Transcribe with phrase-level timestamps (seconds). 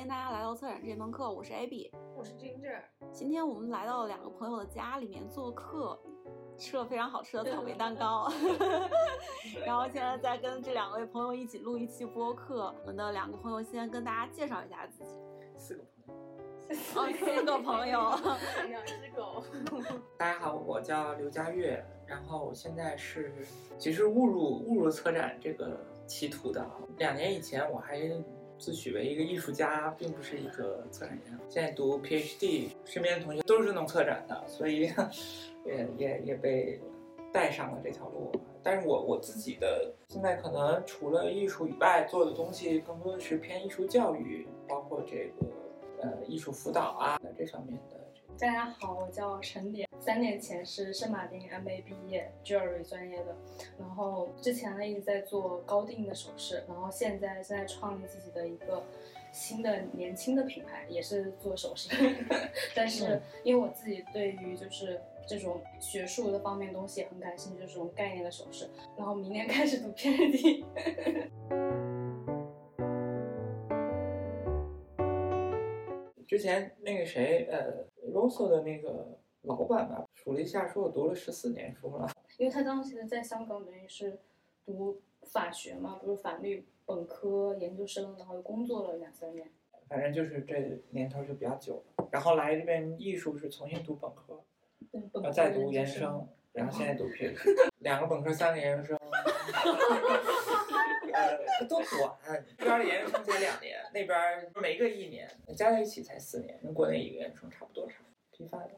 [0.00, 2.80] 欢迎大家来到策展这门课，我是 Abby，我是 Ginger。
[3.12, 6.00] 今天我们来到了两个朋友的家里面做客，
[6.56, 8.32] 吃了非常好吃的草莓蛋糕，
[9.66, 12.74] 然后现在在跟这两位朋友一起录一期播客。
[12.80, 15.10] 我们的两个朋友先跟大家介绍一下自己。
[15.58, 16.16] 四个朋友。
[16.96, 18.00] 哦，四个朋友，
[18.70, 19.44] 两只狗。
[20.16, 23.34] 大家好，我叫刘佳悦，然后我现在是
[23.76, 26.66] 其实误入误入策展这个歧途的。
[26.96, 27.98] 两年以前我还
[28.60, 31.38] 自诩为一个艺术家，并不是一个策展人。
[31.48, 34.92] 现在读 PhD，身边的同学都是弄策展的，所以
[35.66, 36.78] 也也也被
[37.32, 38.30] 带上了这条路。
[38.62, 45.46] 但是我我自己的现在可能除了艺术以外做的东西，更多的是偏艺术教育，包括这个。
[46.02, 47.99] 呃，艺术辅导啊，这方面的。
[48.40, 53.36] 大家好，我叫陈典，三年前是圣马丁 MA 毕业，Jewelry 专业的。
[53.78, 58.82] 然后之前呢一直在做高定的首饰，然后现在正在创立自己的一个
[59.30, 61.90] 新的年轻的品牌，也是做首饰。
[62.74, 68.66] 但是因为我自己对于就是这种学术的方面东西也很感兴趣，这种概念的首饰。
[68.96, 70.64] 然后明年开始读 PhD。
[76.26, 82.10] 之前那个谁，呃，Rosso 的那个老板吧，数了一下，说我读了十四年书了。
[82.38, 84.18] 因为他当时在香港等于是
[84.64, 89.50] 读法学嘛，不是法律本科、研究生，然后又工作了两三年。
[89.88, 92.08] 反正就是这年头就比较久了。
[92.10, 94.40] 然后来这边艺术是重新读本科，
[94.92, 97.36] 然后再读研究生，然后现在读 PhD，
[97.80, 98.98] 两个本科，三个研究生。
[101.60, 107.96] 呃，都短，这边的研究生才两年，那边没个一年，加在一起才四年，跟国内一个研究生差不多长。
[108.32, 108.70] 批发的。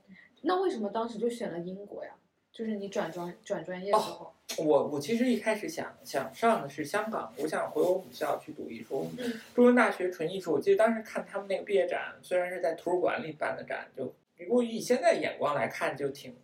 [0.43, 2.11] 那为什么当时就选了英国呀？
[2.51, 4.35] 就是你转专转专业的时候。
[4.59, 9.09] 我我其实一开始想想上的是香港，我想回我母校去读艺术，
[9.55, 10.53] 中文大学纯艺术。
[10.53, 16.37] 我记得当时看他们那个毕业展，虽然是在图书馆里办的展，就如果以现在眼光来看，就挺，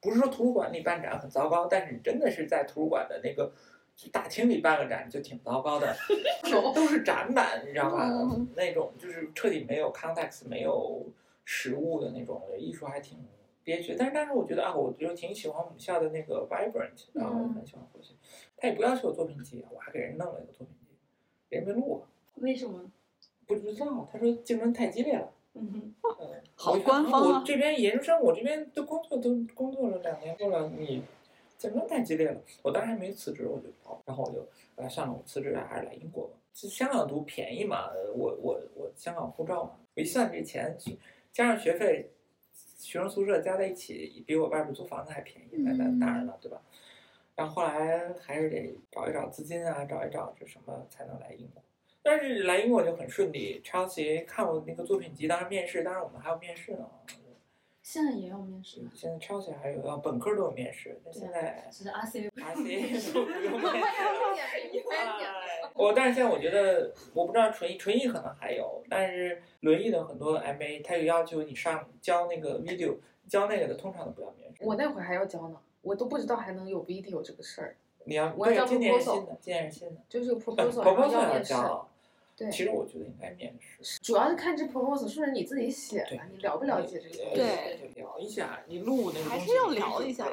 [0.00, 3.52] 不是说图书馆里办展很糟糕，但是你真的是在图书馆的那个。
[4.12, 5.96] 大厅里办个展就挺糟糕的，
[6.74, 8.08] 都是展板，你知道吧？
[8.54, 11.06] 那种就是彻底没有 context、没有
[11.44, 13.18] 实物的那种艺术，还挺
[13.64, 13.96] 憋屈。
[13.98, 18.14] 但是，但是我觉得啊，我就挺喜欢母校的那个 vibrant，然后很喜欢回去。
[18.56, 20.94] 他也不要求我作品集，我还给人弄了一个作品集，
[21.48, 22.02] 人没录。
[22.34, 22.90] 为什么？
[23.46, 24.06] 不知道。
[24.12, 25.32] 他说竞争太激烈了。
[25.54, 25.94] 嗯哼。
[26.54, 27.38] 好官方啊！
[27.38, 31.02] 我这边研究生，我这边都工作都工作了两年多了，你。
[31.58, 34.46] 竞争太激烈了，我当时还没辞职，我就跑，然后我就，
[34.76, 36.34] 呃，算了，我辞职还是来英国吧。
[36.52, 40.76] 就香港读便宜嘛，我我我香港护照嘛，我一算这钱，
[41.32, 42.10] 加上学费，
[42.78, 46.60] 学生宿舍加在一起，比我外边租房子还便宜，那那当然了，对吧？
[47.34, 51.62] 然后后来还是得找一找资金啊，找一找是什么才能来英国。
[52.02, 56.88] 但是来英国就很顺利，Chelsea 看我那个作品集，当时面试，当时我们还要面试呢。
[57.86, 64.02] 现在也要面试，现在超前还有要本科都有面试，但现在是 RC RC 都不用面试。
[65.72, 72.96] 我但是现在我觉得，我不知道纯艺纯艺可能还有，但是轮艺的很多 MA 他有要求你上交那个 video，
[73.28, 74.64] 交那个的通常都不要面试。
[74.64, 77.76] 我那会儿还要交呢，我都不知道还能有 video 这个事儿。
[78.04, 81.54] 你要我要今年是新的，今年是新的，就是 proposal 要面试。
[82.36, 87.34] 对，其实我觉得应该面试，主要是看这 proposal 是不是你自己写的，你了不了解这个？
[87.34, 90.28] 对，就聊一下，你录那个还是要聊一下。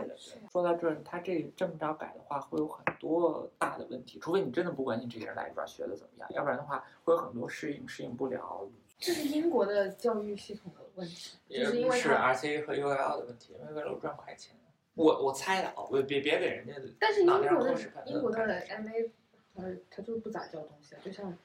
[0.52, 8.68] 说到这儿，他这这么着改的话，会有很多大的问题，除非你真的不关心这些人来这边学的怎么样，要不然的话会有很多适应适应不了。
[9.00, 14.54] 这是英国的教育系统的问题，就是因为是 RCA 和 UL 的问题，因为为了赚快钱。
[14.96, 16.74] 我我猜的啊，我别别给人家。
[17.00, 17.74] 但是英国的
[18.08, 19.10] 英国的 MA。
[19.56, 21.38] 他他就不咋教东西，就像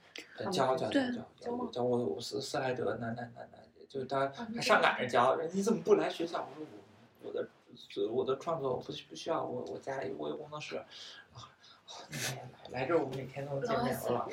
[0.50, 3.58] 教教教教教我我斯斯莱德那那那那，
[3.88, 6.48] 就是他他上赶着教，你怎么不来学校？
[6.50, 6.66] 我说
[7.22, 7.48] 我我的
[8.10, 11.52] 我的创作我不不需要，我我家里我有工作室，啊，
[12.10, 14.28] 来来这我每天都见面了。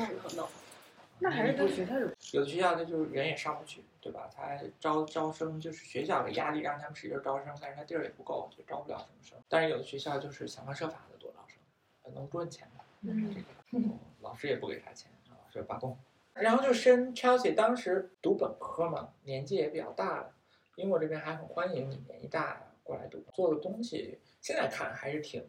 [1.18, 4.30] 那还是跟学校有有的学校他就是人也上不去，对吧？
[4.36, 9.38] 他招招生就是学校的压力让他们使劲招生，但是他地儿也不够，就招不了什么生。
[9.48, 12.69] 但是有的学校就是想方设法的多招生，能赚钱
[13.13, 13.36] 嘛。
[13.72, 13.86] 这个
[14.22, 15.98] 老师也不给他钱，老师罢工。
[16.34, 20.31] 然后就申 Chelsea，当时读本科嘛，年纪也比较大了。
[20.75, 25.48] 英国这边还很欢迎你年纪大过来读，做的东西现在看还是挺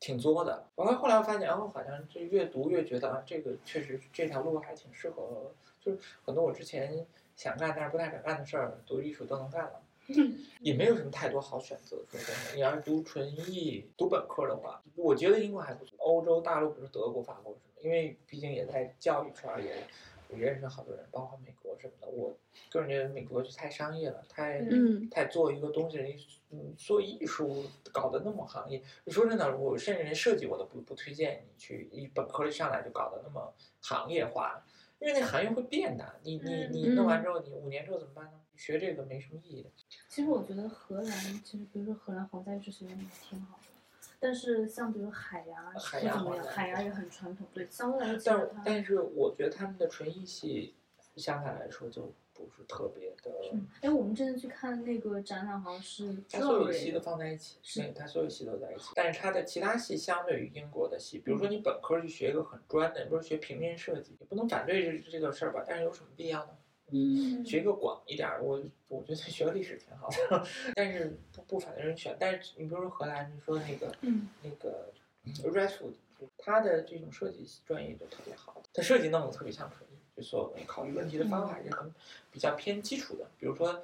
[0.00, 0.66] 挺作的。
[0.74, 9.80] 完了后来我发现，哦，好像就越读越觉得啊，这个确实这条路还挺适合，就是很多我之前想干但是不太敢干的事儿，读艺术都能干了。
[10.60, 11.96] 也没有什么太多好选择。
[12.10, 15.96] 说真的，你要是读纯艺、读本科的话，我觉得英国还不错。
[15.98, 22.08] 欧洲大陆，不是德国、法国什么，因为毕竟也在教育圈也也认识好多人，包括美国什么的。
[22.08, 22.36] 我
[22.70, 28.82] 个人觉得美国就太商业了，太嗯太做一个东西，人家嗯做艺术搞得那么行业。
[29.08, 34.64] 说真的，我甚至连设计我都不不推荐你去一本科一上来就搞得那么行业化，
[34.98, 36.04] 因为那行业会变的。
[36.22, 38.40] 你你你弄完之后，你五年之后怎么办呢？
[38.56, 39.70] 学这个没什么意义的。
[40.08, 50.74] 其实我觉得荷兰，其实比如说荷兰皇家艺术学院也挺好的，但是像比如海牙海牙不怎么样，海牙也很传统，对，相对来但说它但是我觉得他们的纯艺系
[51.16, 53.30] 相对来说就不是特别的。
[53.52, 58.92] 嗯，哎，我们之前去看那个展览，好像是它所有系都放在一起，是对，它所有系都在一起。
[58.94, 65.64] 但是他的其他系相对于英国的系，比如说你本科去学一个很专的，你不是学平面设计，你不能反对这这个事儿吧？
[65.66, 66.50] 但是有什么必要呢？
[66.90, 70.46] 嗯学一个广一点儿，我我觉得学个历史挺好的，
[70.76, 72.16] 但是不不反对人选。
[72.20, 74.92] 但是你比如说荷兰，你说那个嗯那个
[75.42, 75.94] Redwood，
[76.38, 81.92] 他的这种设计专业就特别好，他设计弄得特别像纯艺，就所考虑问题的方法也很
[82.30, 83.28] 比较偏基础的。
[83.38, 83.82] 比如说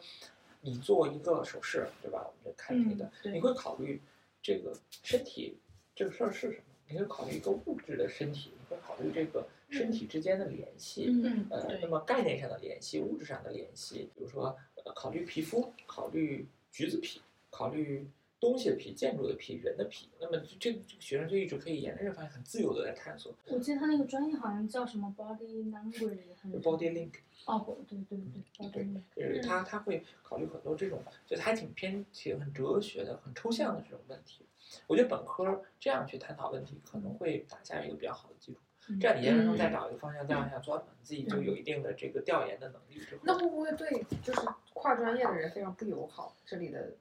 [0.61, 2.21] 你做一个手势，对吧？
[2.27, 4.01] 我们就看这个嗯，你会考虑
[4.43, 5.59] 这个身体
[5.95, 6.65] 这个事儿是什么？
[6.89, 11.07] 你会考虑一个物质的身体，你会考虑这个身体之间的联系。
[11.09, 17.21] 嗯呃，那么概念上的联系、物质上的联系，比如说呃，考虑皮肤，考虑橘子皮，
[17.51, 18.07] 考虑
[18.39, 20.09] 东西的皮、建筑的皮、人的皮。
[20.21, 23.35] 那么这这个学生就一直可以沿着这个方向很自由的在探索。
[23.47, 27.13] 我记得他那个专业好像叫什么 body language，很就 body link，
[27.47, 34.47] 哦，不对对对，body 对 link，就是他他会考虑很多这种，就还挺偏挺很哲学的、很抽象的这种问题。
[34.87, 38.59] 我觉得本科这样去探讨问题，可能会打下一个比较好的基础。
[38.99, 43.23] 这样你研究生再找一个方向再往下钻嘛，你自己就有一定的这个调研的能力之后。
[43.25, 44.41] 那会不会对就是
[44.73, 46.35] 跨专业的人非常不友好？
[46.47, 46.93] 这里的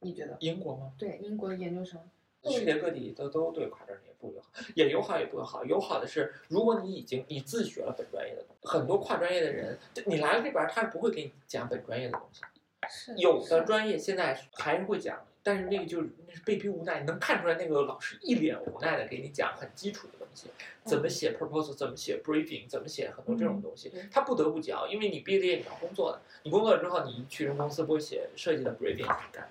[0.00, 0.36] 你觉得？
[0.40, 0.92] 英国吗？
[0.98, 2.00] 对，英国的研究生，
[2.44, 5.64] 世界各地都都对跨专业不友好，也友好也不友好。
[5.64, 12.42] 友好的是，如果你已经你自学了本专业的东西，很多跨专业的人，你来了这边儿，他是不会给你讲本专业的东西。
[12.88, 20.48] 是有的专业现在还是会讲，但是那个就是那是被逼无奈，你能看出来那个老师一脸无奈的给你讲很基础的东西，
[20.84, 29.48] 怎么写 proposal，怎么写 briefing，怎么写很多这种东西嗯，他不得不教，因为你毕业你要工作的，你工作了之后你去人公司不会写设计的 briefing 干，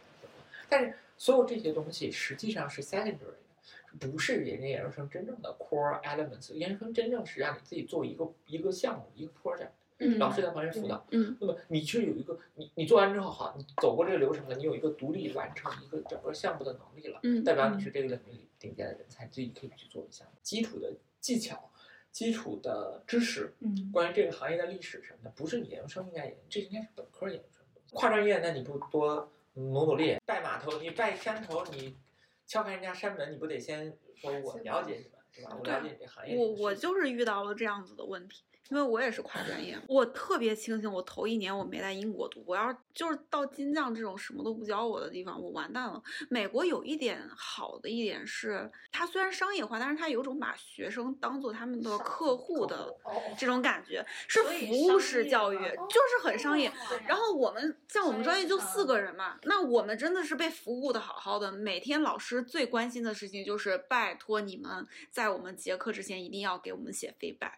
[0.69, 3.17] 但是所有这些东西实际上是 secondary
[3.99, 9.69] 的，不是人家研究生真正的 core elements，研究生真正是让你自己做一个一个项目一个 project，
[10.01, 11.05] 嗯老师在旁边辅导。
[11.11, 20.25] 嗯那么你去有一个你你做完之后好，你走过这个流程了，你有一个独立完成一个整个项目的能力了，嗯代表你是这个领域里顶尖的人才，你自己可以去做一下。
[20.41, 21.71] 基础的技巧、
[22.11, 27.61] 基础的知识，嗯，关于这个行业的历史什么的，不是你研究生应该研，这应该是本科研究生。
[27.93, 31.95] 跨专业，那你不多努努力，拜码头，你拜山头，你
[32.47, 35.57] 敲开人家山门，你不得先说我了解你们，对吧？
[35.59, 36.53] 我了解你这行业我。
[36.53, 46.01] 我就是遇到了这样子的问题，因为我也是跨专业，我特别庆幸我头一年我没在英国读，我要是就是到金匠这种什么都不教我的地方，我完蛋了。
[46.29, 56.71] 美国有一点好的一点是，它虽然商业化，但是它有种把学生当做他们的客户的哦，这种感觉，是服务式教育，就是很商业。
[57.05, 61.51] 然后我们像我们专业就四个人嘛，那我们真的是被服务的好好的。
[61.51, 67.51] 每天老师最关心的事情就是拜托你们在我们结课之前一定要给我们写 feedback，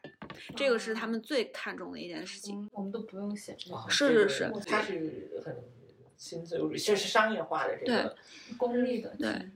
[0.56, 2.62] 这个是他们最看重的一件事情。
[2.62, 5.64] 嗯，我们都不用写这啊个，是是是它是很
[6.18, 8.16] 新自由主义，这是商业化的这个。
[8.58, 9.52] 公立的，对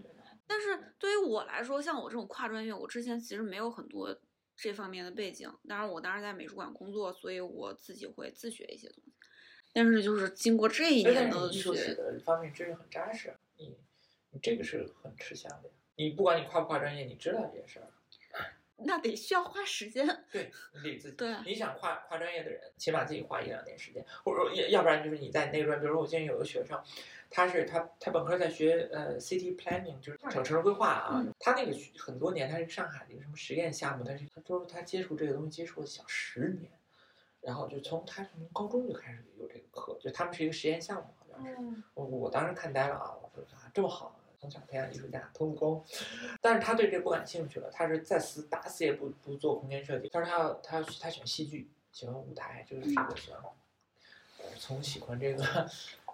[0.47, 4.17] 但是对于我来说，像我这种跨专业，我之前其实没有很多
[4.55, 5.51] 这方面的背景。
[5.67, 9.13] 当然，我当时在美术馆工作，所以我自己会自学一些东西。
[9.73, 13.77] 但是就是经过这一但年的艺术史学，的方面知识很扎实，你
[14.31, 15.75] 你这个是很吃香的呀。
[15.97, 17.91] 你不管你跨不跨专业，你知道这些事儿。
[18.77, 20.05] 那得需要花时间。
[20.31, 20.51] 对，
[20.83, 21.15] 你得自己。
[21.15, 26.81] 对你想跨跨专业的人，起码自己花一两年时间，或者要要不然就是你在那个比如说我现在有个学生，
[27.29, 36.71] 他是他他本科在学呃 city planning，就是城城市规划啊，嗯他那个学很多年，他是上海的一个什么实验项目，他是他说他接触这个东西接触了小十年，
[37.41, 41.55] 然后就从他从高中就开始有这个课，就他们是一个实验项目，好像是。
[41.59, 43.15] 嗯，我我当时看呆了啊！
[43.21, 44.16] 我说啊，这么好，
[44.47, 45.83] 从小培养艺术家，童子功。
[46.41, 50.07] 但是他对这不感兴趣了，他是在死打死也不不做空间设计。
[50.07, 53.41] 他说他要他要他喜欢戏剧，喜欢舞台，就是这个喜欢。
[54.57, 55.69] 从喜欢这个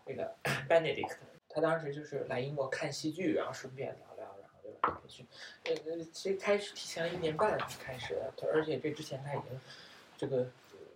[0.08, 0.36] 这个
[0.68, 1.16] Benedict，
[1.48, 5.28] 他当时就是来英国看戏剧，然后顺便聊聊，然后就来培训。
[5.66, 9.62] 呃呃，其实开始提前了一年半开始的，而且这之前他已经
[10.18, 10.48] 这个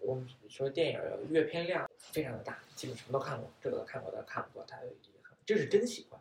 [0.01, 4.89] 我们说电影阅片量非常的大，基本什么都看过，这个看过的看过，他也
[5.21, 6.19] 很这是真喜欢。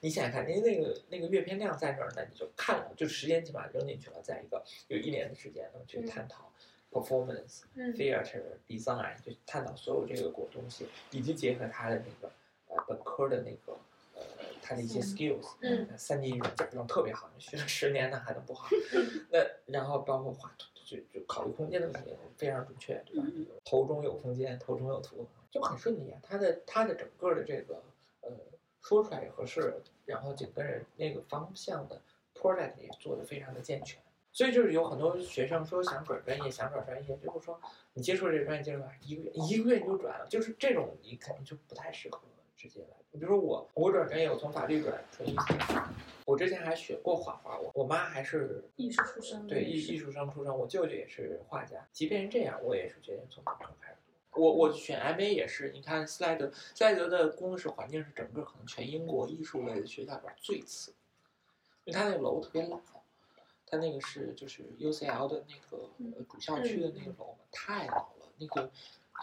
[0.00, 4.20] 你想想看，您那个那个阅片量在那儿，呢你就看了，就时间起码扔进去了。
[4.22, 6.52] 再一个，有一年的时间能去探讨
[6.90, 12.32] performance、嗯 theater、design，就探讨所有这个过东西，以及结合他的那个
[12.68, 13.78] 呃本科的那个
[14.14, 14.22] 呃
[14.62, 18.68] 他的一些 skills，嗯，三 D 软件用特别好，学了十年呢还能不好？
[19.30, 23.26] 那然后包括画图，就就考虑空间的问题非常准确，对吧？
[23.64, 26.18] 头中有空间，头中有图，就很顺利啊。
[26.22, 27.82] 他的他的整个的这个
[28.22, 28.30] 呃
[28.88, 29.74] 说出来也合适，
[30.06, 32.00] 然后紧跟着那个方向的
[32.34, 34.00] project 也做得非常的健全。
[34.32, 37.60] 所以就是有很多学生说想转专业，想转专业，最后说
[37.92, 42.18] 你接触这个专业接触完一个月，一个月你就转了，就是这种你肯定就不太适合
[42.56, 42.96] 直接来。
[43.10, 45.54] 你比如说我，我转专业，我从法律转纯艺术，
[46.24, 51.86] 我之前还学过画画，我我妈还是艺术出身对艺也是艺术生出身，我舅舅也是画家。
[51.92, 53.97] 即便是这样，我也是决定从本科开始读。
[54.38, 60.94] 我我选 MA 也是，你看斯莱德，斯莱德的工作室环境是整个可能全英国艺术类的学校里边最次，
[61.84, 62.80] 因为他那个楼特别老，
[63.66, 68.70] 他那个是就是 UCL 的那个呃主校区的那个楼嘛，太老了，那个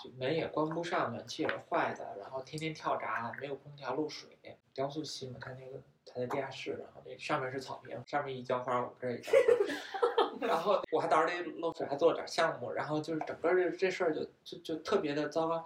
[0.03, 4.29] 就门也关不上，暖气也是坏的，然后天天跳闸，没有空调，漏水。
[4.74, 9.94] 雕塑系嘛，它那个它的地下室，然后那上面是草坪，上面一浇花，我这儿一浇花，
[10.42, 15.63] 然后我还到时候那漏水还做了点项目，然后就是整个这这事儿就就就特别的糟糕，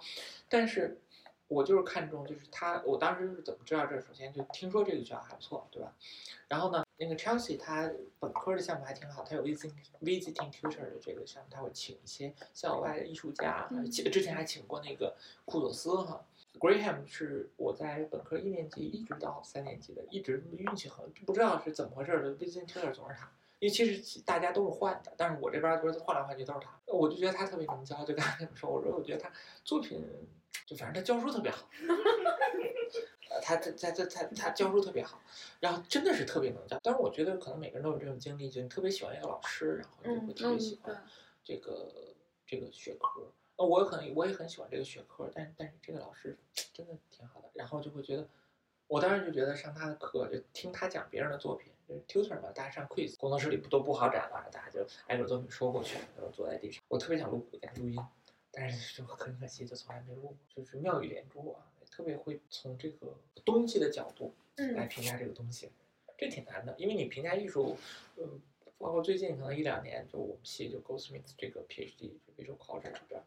[0.48, 1.00] 但是。
[1.50, 4.00] 我就是看中，就是他，我当时是怎么知道这？
[4.00, 5.92] 首先就听说这个学校还不错，对吧？
[6.46, 16.24] 然后呢，那个 Chelsea 他本科的项目还挺好，他有 visiting visiting tutor 的这个项目，他会请一些校外的艺术家，请之前还请过那个库佐斯哈。
[16.60, 23.28] Graham 是我在本科一年级一直到三年级的，一直运气很不知道是怎么回事的，visiting tutor 总是他。
[23.60, 29.30] 因为其实大家都是换的，但是我这边就是换来换去都是他，我就觉得他特别能教，就跟他们说，我说我觉得他
[29.62, 30.02] 作品，
[30.66, 31.68] 就反正他教书特别好，
[33.30, 35.20] 呃，他他他他他他教书特别好，
[35.60, 36.80] 然后真的是特别能教。
[36.82, 41.04] 但是我觉得可能每个人都有这种经历，就你特别喜欢一个老师，然后就会特别喜欢
[41.44, 41.86] 这个、
[42.46, 43.30] 这个学科。
[43.58, 46.34] 那我可能我也很喜欢这个学科，但但是这个老师
[46.72, 48.26] 真的挺好的，然后就会觉得，
[48.86, 51.70] 我当时就觉得上他的课就听他讲别人的作品。
[52.06, 56.82] Tutor 嘛，大家上 quiz，工作室里不都不好展嘛，大家就挨个作品说过去，然后坐在地上。
[56.88, 57.98] 我特别想录给他录音，
[58.50, 60.36] 但是就很可惜，就从来没录过。
[60.54, 65.70] 就是妙语连珠啊，特别会从这个东西的角度来评价这个东西，
[66.16, 66.74] 这挺难的。
[66.78, 67.76] 因为你评价艺术，
[68.16, 68.40] 嗯，
[68.78, 73.22] 包括最近可能一两年，就我们系就 Goldsmith 这个 PhD 就 Visual Culture 里边，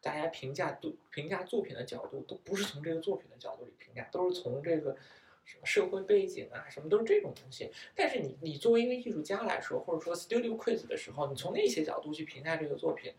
[0.00, 4.96] 大家评价都评价作品的角度都不是从这个作品的角度里评价，都是从这个。
[5.46, 7.70] 什么社会背景啊，什么都是这种东西。
[7.94, 13.12] 但是你你作为一个艺术家来说，或者说 studio quiz 的时候，你从那些角度去评价这个作品，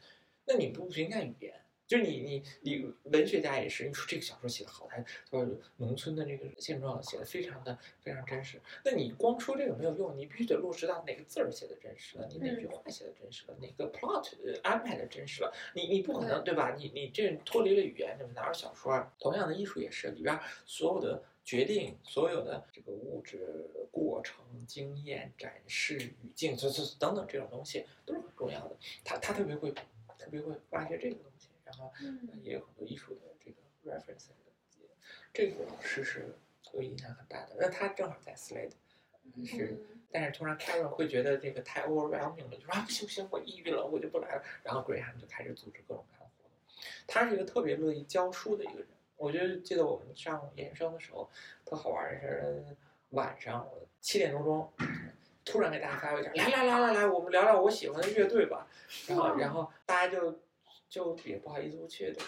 [0.46, 1.54] 那你不评价语言，
[1.88, 8.62] 就是你你你文学家也是，你说这个小说写的好，他说农村的这个现状写的非常的非常真实。
[8.84, 14.30] 那你光说这个没有用，你必须得落实到哪个字儿写的真实了，你哪句话写的真实了，哪个 plot
[14.64, 16.76] 安排的真实了，你你不可能对吧？
[16.78, 19.14] 你你这脱离了语言，你哪有小说啊？
[19.18, 21.24] 同样的艺术也是里边所有的。
[21.48, 28.75] 决定所有的这个物质过程、经验、展示、语境，这这等等这种东西都是很重要的。
[29.06, 31.89] 他他特别会，特别会挖掘这个东西，然后
[32.44, 33.58] 也有很多艺术的这个
[33.89, 34.25] reference。
[35.34, 37.56] 这个老师是对我影响很大的。
[37.58, 38.72] 那他正好在 Slade，
[39.46, 39.77] 是，
[40.12, 44.44] 但是突然 Karen 会觉得这个太 overwhelming 了，就说啊不行不行，我抑郁了，我就不来了。
[44.66, 46.51] 然后 Graham 就开始组织各种各样的活动。
[47.08, 48.88] 他是一个特别乐意教书的一个人。
[49.18, 51.30] 我就记得我们上研究生的时候，
[51.66, 52.64] 特好玩的是
[53.10, 53.68] 晚上
[54.00, 54.72] 七点多钟，
[55.44, 58.68] 突然给大家发邮件，来来来来来，我们聊聊我喜欢的乐队吧。
[59.08, 60.40] 然后然后大家就
[60.88, 62.22] 就也不好意思不去的，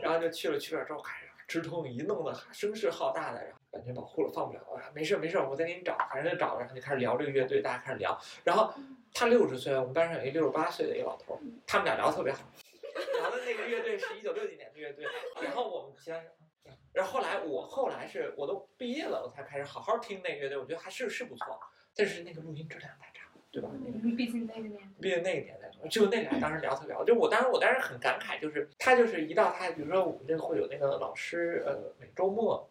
[0.00, 8.18] 然后就去了，去了之后开始直通一弄的声势浩大的，然后版权保护了放不了啊，没事没事，我再给你找，反正就找，然后就开始聊这个乐队，大家开始聊。
[8.42, 8.72] 然后
[9.12, 12.40] 他六十岁，我们班上有一六十八岁的一个老头，他们俩聊特别好。
[13.12, 15.04] 聊的那个乐队是一九六几年的乐队，
[15.42, 15.52] 然
[16.92, 21.58] 然后后来我后来是我都毕业了，我才开始好好听那个乐队，我觉得还是是不错，
[21.94, 23.68] 但是那个录音质量太差了，对吧？
[24.16, 32.68] 毕竟那个年，毕竟那个年代，就那俩当时聊特别好，就我当时我当时很感慨，就是他就是一到他，比如说我们这会有那个老师，呃，每周末，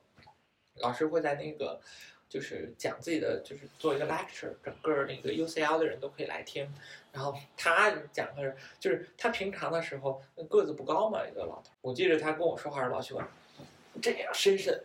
[0.82, 1.80] 老师会在那个。
[2.36, 6.70] 就是讲自己的，就是做一个 lecture，整个那个 UCL 的人都可以来听。
[7.14, 11.72] 然后他讲的是，就是他平常的时候个子不高嘛，一个老头。
[11.80, 13.26] 我记得他跟我说话是老喜欢
[14.02, 14.84] 这样伸伸，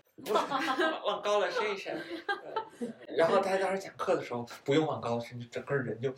[1.05, 2.01] 往高了伸一伸。
[3.19, 6.17] 然后他当时讲课的时候不用往高了伸，整个人就唰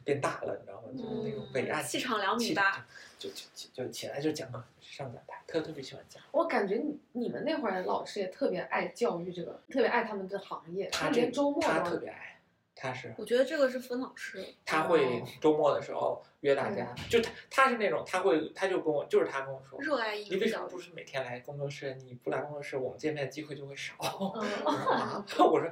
[0.00, 0.88] 就变大了，你知道吗？
[0.92, 2.86] 就是那种伟岸，气场两米八，
[3.18, 4.62] 就就就就起来就讲课。
[4.80, 6.20] 上讲台，特特别喜欢讲。
[6.32, 10.88] 我感觉你你们那会儿的老师也特别爱教育这个，特别爱他们的行业。
[10.90, 12.40] 他连周末他特别爱，
[12.74, 20.66] 他是我觉得这个是分老师，他会周末的时候约大家，就他他是那种他会他就跟我就是他跟我说，热爱艺你为什么。
[20.66, 21.94] 不是每天来工作室？
[21.94, 23.94] 你不来工作室，我们见面的机会就会少。
[24.00, 24.42] 嗯
[25.38, 25.70] 我说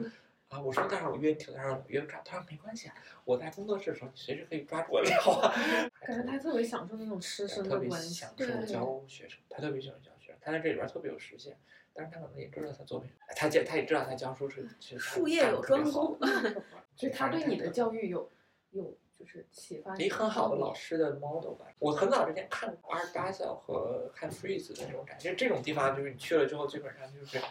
[0.48, 2.20] 啊，我说但是我约你挺让我约不上。
[2.24, 5.52] 他说没关系啊，我在工作室的时候，你随时可以抓住我聊啊。
[6.00, 8.30] 感觉他特别享受那种师生特别的关系享。
[8.38, 11.56] 受教学生，他特别喜欢教学生，他在这里边特别有实现。
[11.92, 16.26] 但是他可能也知道他作品，他教他也知道他教书是其实术业有专攻好，
[16.94, 18.30] 所以他对你的教育有
[18.70, 20.04] 有就是启发你。
[20.04, 21.66] 一个很好的老师的 model 吧。
[21.80, 27.44] 我很早之前看 Art Basel 和看 Freeze 的那种展，其实这种地方就是你去了之后，基本上就是呃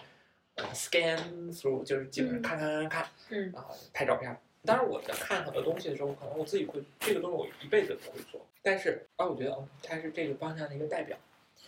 [0.73, 1.17] scan
[1.53, 4.35] through，就是基本上看看看看，嗯然后拍照片。
[4.65, 11.17] 当然我在看很多东西的时候，可能我自己会这个东西我一辈子不会做，但是啊，我觉得哦，它是这个方向的一个代表，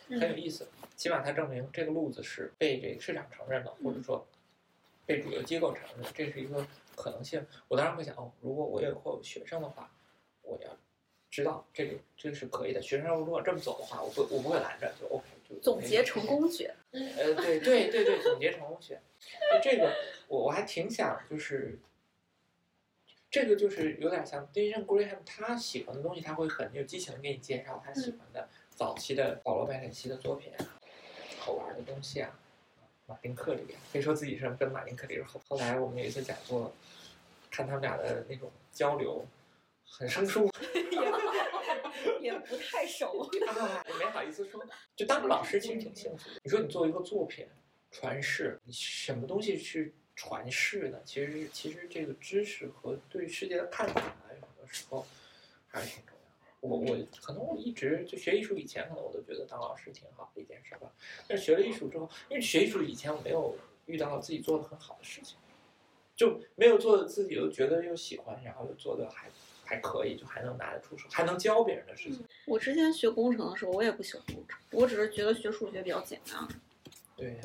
[0.09, 0.67] 很有意思。
[0.97, 4.27] 起码它证明这个路子是被这个市场承认了，或者说
[5.05, 7.45] 被主流机构承认，这是一个可能性。
[7.69, 9.89] 我当然会想，哦，如果我以后有学生的话，
[10.41, 10.77] 我要
[11.29, 12.81] 知道这个这个是可以的。
[12.81, 19.01] 学生如果这么走的话，我不我不会拦着，就 OK 就总结成功学， 呃，对对对对，总结成功学。
[19.63, 19.93] 这个
[20.27, 21.79] 我我还挺想就是。
[23.31, 30.57] 这个就是有点像 a n Graham，他喜欢的东西，他会很有激情的给你介绍他喜欢的早期的保罗·麦肯西的作品啊，
[31.37, 32.39] 好玩的东西啊，
[33.05, 35.39] 马丁·克里，可以说自己是跟马丁·克里是后。
[35.47, 36.73] 后来我们有一次讲座，
[37.51, 39.23] 看他们俩的那种交流，
[39.87, 40.49] 很生疏，
[40.91, 41.08] 也
[42.37, 43.29] 不太熟。
[43.33, 43.39] 也
[43.97, 44.61] 没好意思说。
[44.95, 46.35] 就当个老师其实挺幸福的。
[46.43, 47.47] 你说你做一个作品
[47.89, 50.99] 传世，你什么东西去传世呢？
[51.03, 55.05] 其实其实这个知识和对世界的看法，有很多时候
[55.67, 56.57] 还是挺重要的。
[56.59, 60.91] 我我可能我一直就学艺术以前，可能我都觉得当老师挺好的一件事吧。
[61.27, 65.37] 但学了艺术之后，因为学艺术以前我没有遇到自己做的很好的事情，
[66.17, 69.29] 就没有做自己又觉得又喜欢，然后又做的还
[69.69, 72.25] 还可以，就还能拿得出手，还能教别人的事情。
[72.47, 76.47] 我之前学工程的时候，我也不喜欢工程，我只是觉得学数学比较简单。
[77.15, 77.39] 对，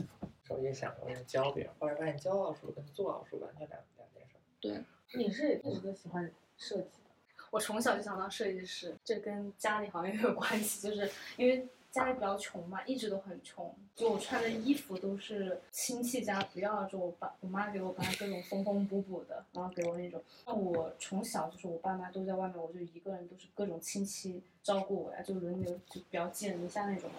[0.49, 4.37] 我也想过要教别人，后来发现教奥数跟做奥数完全两两件事。
[4.59, 20.21] 对你是一直都喜欢设计的，我从小就想当设计师，这跟家里好像也有关系，就是因为家里比较穷嘛，一直都很穷，就我穿的衣服都是亲戚家不要，就我爸我妈给我搬各种缝缝补补的，然后给我那种。
[20.45, 27.19] 那我从小就是我爸妈都在外面，我就一个人都是各种亲戚照顾我呀，就轮流就比较寄人篱下那种嘛。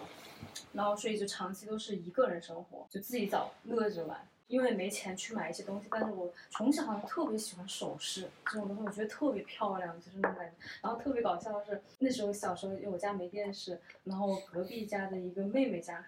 [0.74, 4.28] 然后所以就长期都是一个人生活，就自己找乐子玩。
[4.48, 10.52] 因为没钱去买一些东西，但是我从小好像特别喜欢首饰这种东西，我觉得特别漂亮，就是那种感觉。
[10.82, 16.04] 然后特别搞笑的是，那时候小时候因为我家没电视，然后隔壁家的一个妹妹家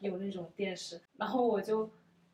[0.00, 1.88] 有那种电视，然后我就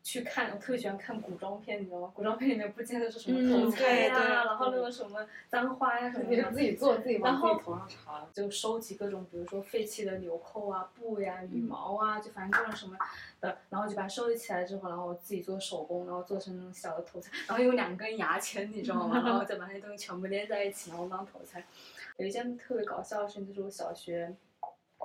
[0.05, 2.11] 去看，我特别喜欢看古装片，你知道吗？
[2.13, 8.27] 古装片里面不见得是什么头嗯彩呀、对对然后那种什么簪花呀什么的，自己做自己往后自己头上插。
[8.31, 12.95] 就收集各种，比如说废弃的纽扣啊、布呀、羽毛啊，就反正各种什么
[13.41, 19.19] 的，然后就把它收集起来之后，然后我自己做手工，然后做成那种小的头彩，然后用两根牙签，你知道吗？
[19.25, 21.63] 然后再把那些东西全部连在一起，然后当头彩。
[22.17, 24.35] 有一件特别搞笑的事情，就是我小学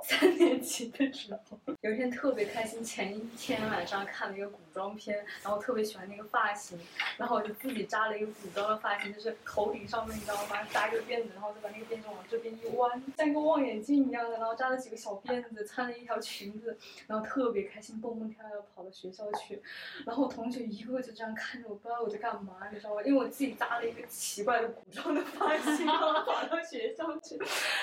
[0.04, 6.78] 三年级的时候，有一天特别开心，前一天晚上看了一个古装片，然后特别喜欢那个发型，
[7.16, 10.62] 然后我就自己扎了一个古装的发型，就是头顶上面你知道吗？
[10.72, 19.62] 扎一个辫子，然后再把那个辫子往这边一弯，像一个望远镜一样的，然后扎了几个小辫子，穿了一条裙子，然后特别开心，蹦蹦跳跳跑到学校去。
[20.06, 23.02] 然后我同学一个个就这样看着我，不知道我在干嘛，你知道吗？
[23.02, 27.38] 因为我自己扎了一个奇怪的古装的发型，然后跑到学校去。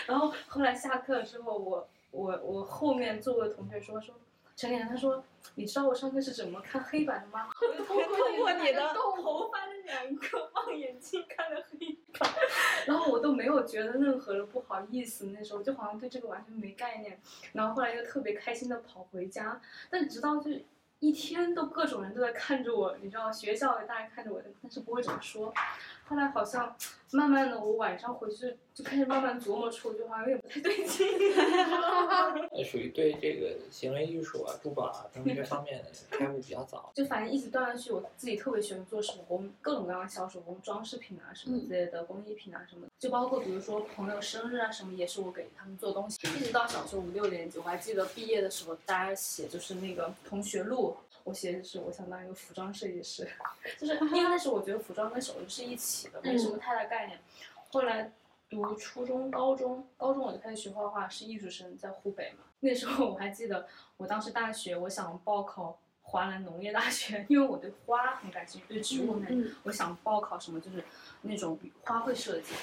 [0.06, 4.16] 然后后来下课之后，我我我后面座位同学说说。
[4.58, 7.48] 陈脸，他说：“你知道我上课是怎么看黑板的吗？
[7.62, 12.28] 我就通 通过你的头发的两个望远镜看的黑板，
[12.88, 17.22] 然后我都没有觉得任何的不好意思，那时候就好像对这个完全没概念。
[17.54, 20.50] 然后后来又特别开心的跑回家，但直到就
[20.98, 25.54] 一天都各种人都在看着我，你知道学校大家看着我，但是不会怎么说。
[26.08, 26.74] 后来好像
[27.12, 31.06] 慢慢的，我晚上回去就开始慢慢琢磨出，就好像有点不太对劲。
[32.52, 36.92] 呃，属于对这个行为艺术啊、珠宝啊这些方面的开悟比较早。
[36.96, 46.18] 就反正一直断断续，我自己特别喜欢做手工，各种各样的小手工装饰品啊什么之类的，工艺品啊什么的，就包括比如说朋友生日啊什么，也是我给他们做东西。
[46.38, 50.96] 一直到小学五六年级，我还记得毕业的时候，大家写就是那个同学录，
[51.28, 53.28] 我写的是我想当一个服装设计师，
[53.78, 57.20] 就是因为那时候我觉得服装跟手艺是一起的，没什么太大概念。
[57.70, 58.10] 后来
[58.50, 62.46] 读初中、高中，高中我就开始学画画，是艺术生，在湖北嘛。
[62.62, 70.82] 那时候我还记得，我当时大学我想报考华南农业大学，因为我对花很感兴趣，对植物很我想报考什么就是
[71.24, 72.54] 那种花卉设计，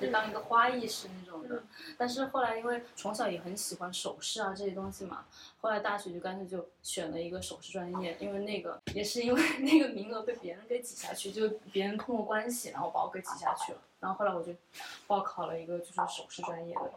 [0.00, 1.62] 就当一个花艺师那种的。
[1.96, 5.24] 但是后来因为从小也很喜欢首饰啊这些东西嘛，
[5.60, 13.78] 后来大学就干脆就选了一个首饰专业，因为那个也是因为 那个名额被别人给挤下去，就别人通过关系，然后把我给挤下去了。
[14.00, 14.54] 然后后来我就
[15.06, 16.92] 报考了一个就是首饰专业的，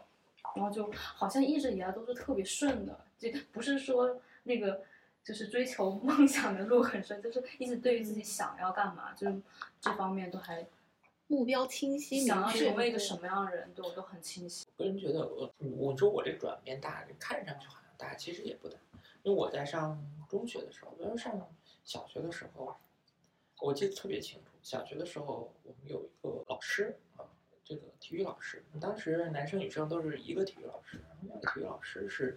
[0.54, 4.82] 然后就好像一直以来都是特别顺的，就不是说那个
[5.24, 9.40] 就是追求梦想的路很顺，就是一直对于自己想要干嘛，就是
[9.80, 10.64] 这方面都还
[11.32, 14.66] 目标清晰，想要成为一个什么样的人，对我都很清晰。
[14.76, 18.76] 个人觉得我，我说我这转变大，看上去好像大，其实也不大。
[19.22, 21.32] 因为我在上中学的时候，比如上
[21.84, 22.76] 小学的时候，
[23.60, 24.50] 我记得特别清楚。
[24.62, 27.24] 小学的时候，我们有一个老师啊，
[27.64, 30.98] 这个体育老师，当时男生女生都是一个体育老师。
[30.98, 32.36] 然后那个体育老师是，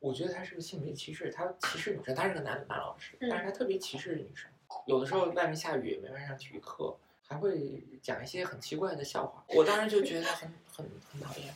[0.00, 2.14] 我觉得他是个性别歧视，他歧视女生。
[2.14, 4.50] 他是个男男老师，但是他特别歧视女生。
[4.86, 6.96] 有的时候外面下雨，没法上体育课，
[7.32, 9.42] 还会讲一些很奇怪的笑话。
[9.48, 11.54] 我当时就觉得很很很讨厌。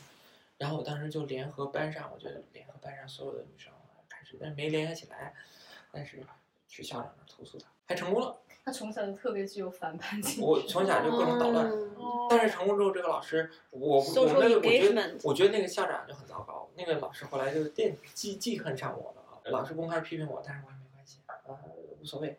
[0.57, 3.71] 然后我当时就联合班上，我就联合班上所有的女生
[4.09, 5.35] 开始，但是没联合起来，
[5.93, 6.25] 但是
[6.67, 8.39] 去校长那儿投诉他，还成功了。
[8.65, 10.43] 他从小就特别具有反叛精神。
[10.43, 14.05] 我从小就各种捣乱，哦但是成功之后，这个老师，我我
[14.41, 19.39] 那个我觉得我觉得那个校长就很糟糕，那个老师后来就惦记记恨上我了啊。
[19.51, 21.37] 老师公开批评我，但是我也没关系啊，
[22.01, 22.39] 无所谓，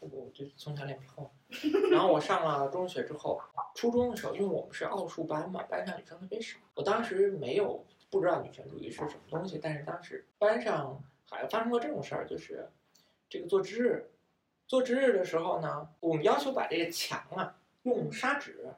[0.00, 1.30] 我就从小脸皮厚。
[1.90, 3.40] 然后我上了中学之后，
[3.74, 12.68] 初中的时候，因为我们是奥数班嘛，班上女生特别少，我当时没有不知道女权主义是什么东西，但是当时班上还发生过这种事儿，就是
[13.28, 14.10] 这个做值日，
[14.66, 18.68] 做值日的时候呢，我们要求把这个墙啊用砂纸。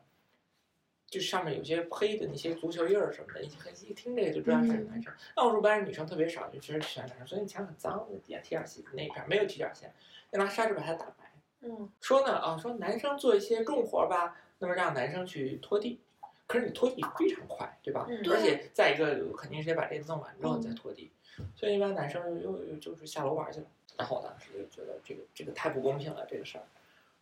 [1.17, 5.11] 就上面有些黑的那些足球印儿什么的，一看一听这个就知道是男生。
[5.37, 9.91] 奥数班女生特别少，就其实选男生，所以那墙很脏，底下踢点线，那一片没有踢脚线，
[10.33, 11.33] 要拿砂纸把它打白。
[11.63, 15.99] 嗯，说呢啊，说男生做一些重活儿吧，那么让男生去拖地，
[16.47, 18.07] 可是你拖地非常快，对吧？
[18.11, 21.11] 嗯而且再一个肯定是得把这弄完之后你再拖地，
[21.55, 23.67] 所以一般男生又又就是下楼玩去了。
[23.97, 26.65] 然后我当时就觉得这个这个太不公平了这个事儿，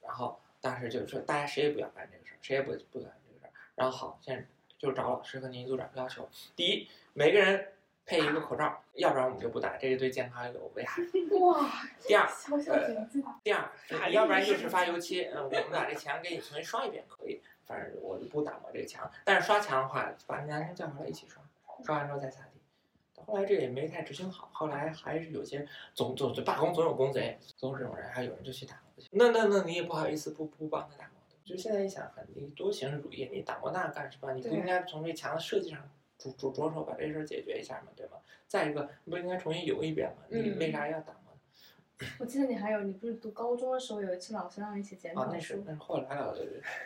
[0.02, 3.23] 然后当时就是说大家谁也不要干这个事儿，谁也不不干这个事儿。
[3.74, 4.46] 然后好，现在
[4.78, 7.72] 就找老师和年级组长要求，第一，每个人
[8.06, 11.02] 配一个口罩，要不然我们就不打，这个对健康有危害。
[11.40, 11.70] 哇，
[12.06, 13.70] 第二，小小年纪的，第二，
[14.08, 19.10] 你要不然就是发油漆，嗯，我们把这墙给你重新刷一遍可以，反正我就不打磨这个墙。
[19.24, 21.42] 但是刷墙的话，把男生叫回来一起刷，
[21.84, 22.48] 刷完之后再擦地。
[23.26, 29.04] 后来这也没太执行好，后来还是有些总总就罢工总有工贼，总有这种人，还有人就去打磨。
[29.12, 31.23] 那那那你也不好意思不不帮他打磨的。
[31.44, 34.32] 就现在一想，很你多形式主义，你打磨那干什么？
[34.32, 35.78] 你不应该从这墙的设计上
[36.18, 37.88] 着着着手把这事儿解决一下吗？
[37.94, 38.12] 对吗？
[38.48, 40.22] 再一个，你不应该重新游一遍吗？
[40.28, 42.06] 你嗯为啥要打磨呢？
[42.18, 46.34] 我记得你还有，你不是读高中的时候有一次老师让你写检啊，讨书，那是那是后来了，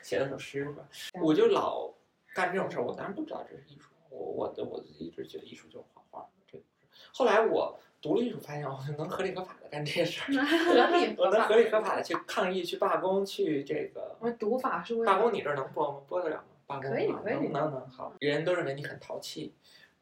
[0.03, 0.89] 写了首诗是吧？
[1.23, 1.93] 我就老
[2.35, 3.91] 干这种事儿，我当然不知道这是艺术。
[4.11, 7.09] 我我的我一直觉得艺术就是画画，这个不是。
[7.13, 16.01] 后来我读了艺术，发现 我能合理合法的干这些事儿，合理我能合理合法的去抗议、去罢工、去这个我读法是为罢工，你这儿能播吗？
[16.09, 16.45] 播得了吗？
[16.67, 18.13] 罢工啊可以可以能能能好。
[18.21, 19.55] 人都认为你很淘气，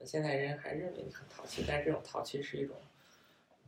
[0.05, 2.77] 现在人还认为你很淘气，但是这种淘气是一种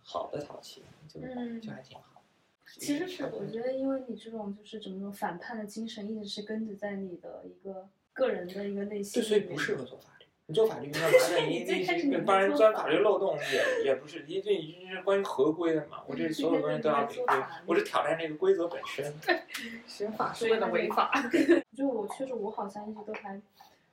[0.03, 2.23] 好的淘气，就嗯就还挺好。
[2.67, 9.41] 其实是我觉得，因为你这种就是怎么说反叛的精神，一直是根植在你的一个个人的一个内心对，所以。
[9.41, 10.18] 不适合做法律。
[10.51, 11.37] 你做法律干嘛呢？
[11.47, 15.99] 你你你帮人钻法律漏洞也也不是，因为你是关于合规的嘛。
[16.07, 19.13] 我这所有东西都要 违规，我是挑战这个规则本身。
[19.87, 21.13] 学法是为了违法。
[21.77, 23.39] 就我确实我好像一直都还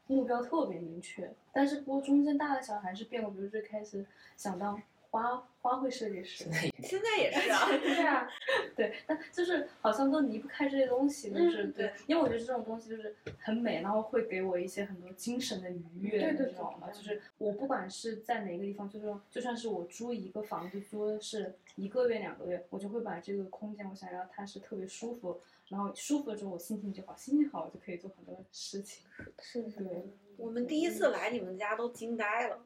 [0.07, 4.05] 目标特别明确，但是不过中间大的小还是变过，比如最开始
[4.37, 4.81] 想当
[5.15, 6.43] 花花卉设计师
[6.83, 8.29] 现，在也是啊， 对啊，
[8.75, 16.89] 对，但就是好像都离不开这些东西，就是、嗯对因为我觉得这种东西就是很美，然后会给我一些很多精神的愉悦，对对你知道吗？
[16.91, 29.05] 对就是我不管是在哪个地方，就是说就算是我租一个房子，租的是一个月两个月，我就会把这个空间，我想要它是特别舒服，然后舒服了之后我心情就好，心情好我就可以做很多事情。
[29.41, 32.59] 是对，我们第一次来你们家都惊呆了，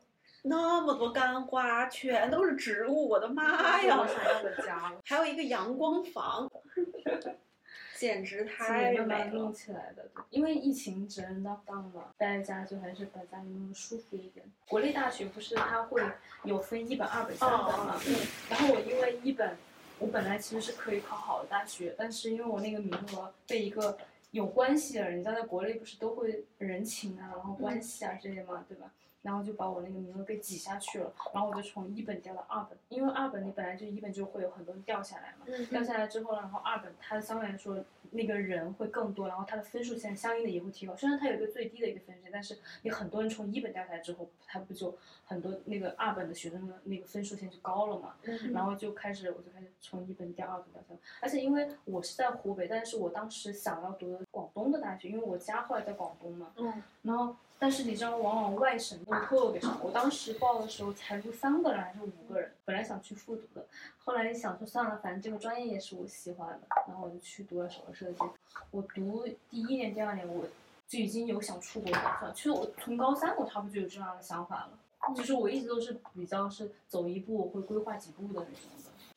[0.43, 4.07] 那么多干花，全都是植物，我的妈呀我！
[4.07, 5.01] 想要的家了。
[5.05, 6.49] 还有一个阳光房，
[7.97, 9.53] 简直是太美慢慢弄了。
[9.53, 14.45] 起来的，对，因为疫情责任当当嘛，待在家就还是把家里弄得舒服一点。
[14.67, 16.01] 国立大学不是它会
[16.43, 17.99] 有分一本、二本、三本嘛？
[18.07, 18.15] 嗯
[18.49, 19.57] 然后我因为一本，
[19.99, 23.97] 我本来其实是可以考好的大学，但是因为我那个名额被一个
[24.31, 28.89] 有关系的人，家在国内不是都会人情啊，然后关系啊这些嘛，对吧？
[29.21, 40.95] 然后就把我那个名额给挤下去了，然后我就从一本掉到二本，因为二本你本来就一本就会有很多人掉下来嘛，掉下来之后，然后二本它相对来说那个人会更多，然后它的分数线相应的也会提高。
[40.95, 48.15] 虽然它有一个最低的一个分数线，但是你很多人从一本掉下来之后，它不就很多那个二本的学生的那个分数线就高了嘛？
[48.53, 57.35] 然后就开始我就开始从一本掉二本掉下来，而且因为我是在湖北，但是我当时想要读的广东的大学，因为我家后来在广东嘛，嗯，然后。
[57.61, 59.77] 但是你知道，往往外省都特别少。
[59.83, 63.65] 我当时报的时候才录三个人还是五个人，本来想去复读的，
[63.97, 68.17] 后来想说算了，反正这个专业也是我喜欢的，然后我就去读了手设计。
[68.71, 70.45] 我读第一年、第二年我
[70.87, 72.33] 就已经有想出国的打算。
[72.33, 78.55] 其实我从高三我差不多就有这样的想法了，就是我一直都是比较是走一步会规划几步的那种。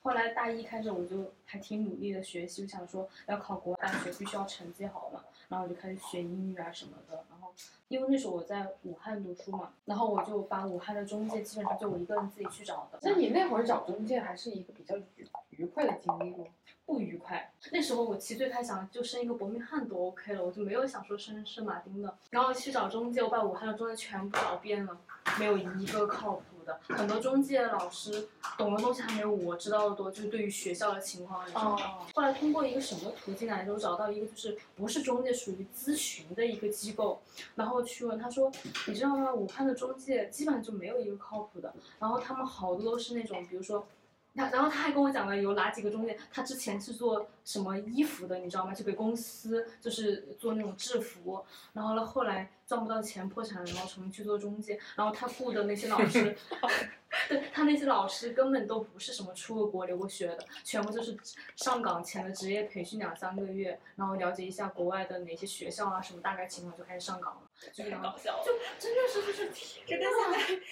[0.02, 7.52] 后来大一开始我就还挺努力的学习，我想说要考国外大学必须要成绩好嘛，然后我就开始学英语啊什么的，然后。
[7.88, 12.98] 因为那时候我在武汉读书嘛，然后我就把武汉的中介基本上就我一个人自己去找的。
[13.02, 16.46] 那你那会儿找中介还是一个比较愉愉快的经历吗？
[16.86, 17.52] 不愉快。
[17.70, 22.16] 那时候我其实最开始想就升一个伯明翰都 OK 了，我就没有想说升圣马丁的。
[22.30, 24.98] 然后去找中介，我把武汉的中介全部找遍了，
[25.38, 26.42] 没有一个靠谱。
[26.88, 31.78] 很多中介老师懂的东西还没有我知道的多，就是对于学校的情况那种。
[32.14, 33.72] 后来通过一个什么途径来着？
[33.72, 37.20] 我找到一个就是不是中介，属于咨询的一个机构，
[37.54, 38.50] 然后去问他说
[38.86, 39.32] ：“你知道吗？
[39.32, 43.86] 武汉的中介基本上就没有一个靠谱的，然后他们好多都是那种，比如说。”
[44.34, 48.72] 他然后他还跟我讲了有哪几个中介，他之前是做什么衣服的，你知道吗？
[48.72, 56.36] 就给公司就是做那种制服，然后呢后来赚不到钱破产了，然后重新去做中介，然后他雇的那些老师，
[57.28, 61.16] 对他那些老师根本都不是什么出过国留过学的，全部就是
[61.56, 67.42] 上岗前的职业培训两三个月，然后了解一下国外的哪些学校啊什么大概情况就开始上岗了，
[67.72, 69.50] 就搞笑，就真的是就是
[69.86, 70.62] 这跟现在。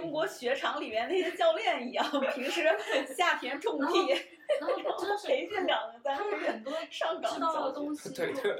[0.00, 2.04] 中国雪场里面那些教练一样，
[2.34, 2.62] 平时
[3.16, 4.08] 下田种地，
[4.60, 8.12] 然后真的是培训两个三个月，上岗知道的东西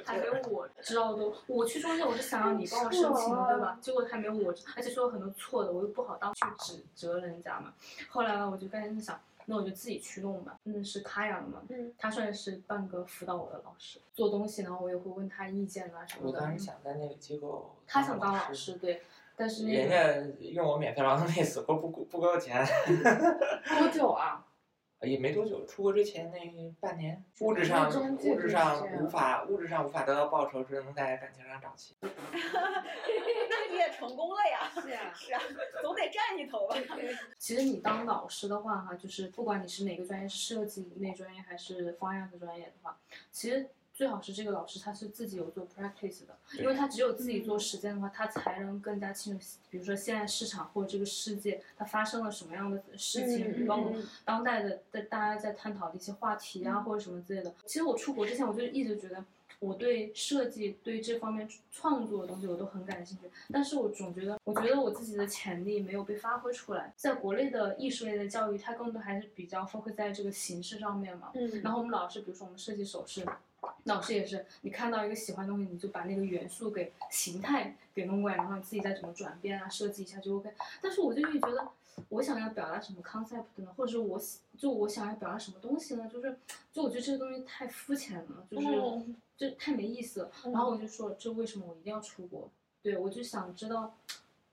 [0.05, 1.37] 还没有我知道的多。
[1.47, 3.79] 我去中介，我是想让你帮我申请，对吧？
[3.81, 7.75] 结果还没有我，而且说了很多错的，我又不好当去指责人家嘛。
[8.09, 10.57] 后来呢，我就开始想，那我就自己去弄吧。
[10.65, 11.63] 嗯，是卡雅的嘛，
[11.99, 16.39] 他算是半个辅导我的老师，做东西，然后我也会问他意见啊什么的。
[16.39, 19.03] 我当时想在那个机构，他想当老师，对。
[19.37, 22.65] 但是人家用我免费劳动力死活不不给我钱，
[23.79, 24.45] 多久 啊？
[25.01, 26.39] 也没多久，出国之前那
[26.81, 31.95] 半年，物质上物质上无法物质上无法得到报酬，只能在感情上找齐。
[32.01, 32.09] 那
[33.71, 34.71] 你也成功了呀？
[34.81, 35.43] 是啊， 是啊，
[35.83, 36.77] 总得占一头吧。
[37.37, 42.97] 其实你当老师的话，哈，就是不管你是哪个专业，设计类专业还是方案的专业的话，
[43.31, 43.69] 其实。
[43.95, 53.93] 最好是这个老师他是自己有做 practice 的，因为他只有自己做实践的话，他才能更加清楚，比如说现在市场或者这个世界它发生了什么样的事情，包括
[54.25, 57.55] 当代的在大家在探讨的一些话题啊或者什么之类的。
[57.67, 59.25] 其实我出国之前我就一直觉得
[59.61, 66.93] 我对设计对这方面创作的东西我都很感兴趣，但是我总觉得我觉得我自己的潜力没有被发挥出来。
[66.97, 71.31] 在国内的艺术类的教育，它更多还是比较 focus 在这个形式上面嘛。
[71.35, 71.63] 嗯。
[71.63, 73.25] 然后我们老师，比如说我们设计首饰。
[73.85, 80.53] 老师也是，你看到一个喜欢的东西，你就把那个元素给形态给弄过来，然后你自己再怎么转变啊，设计一下就 OK。
[80.81, 81.69] 但是我就一直觉得，
[82.09, 83.73] 我想要表达什么 concept 呢？
[83.77, 84.21] 或者是我
[84.57, 86.09] 就我想要表达什么东西呢？
[86.13, 86.37] 就是，
[86.73, 88.67] 就我觉得这个东西太肤浅了，就是
[89.37, 90.31] 就太没意思。
[90.45, 92.51] 然后我就说，这为什么我一定要出国？
[92.83, 93.95] 对我就想知道。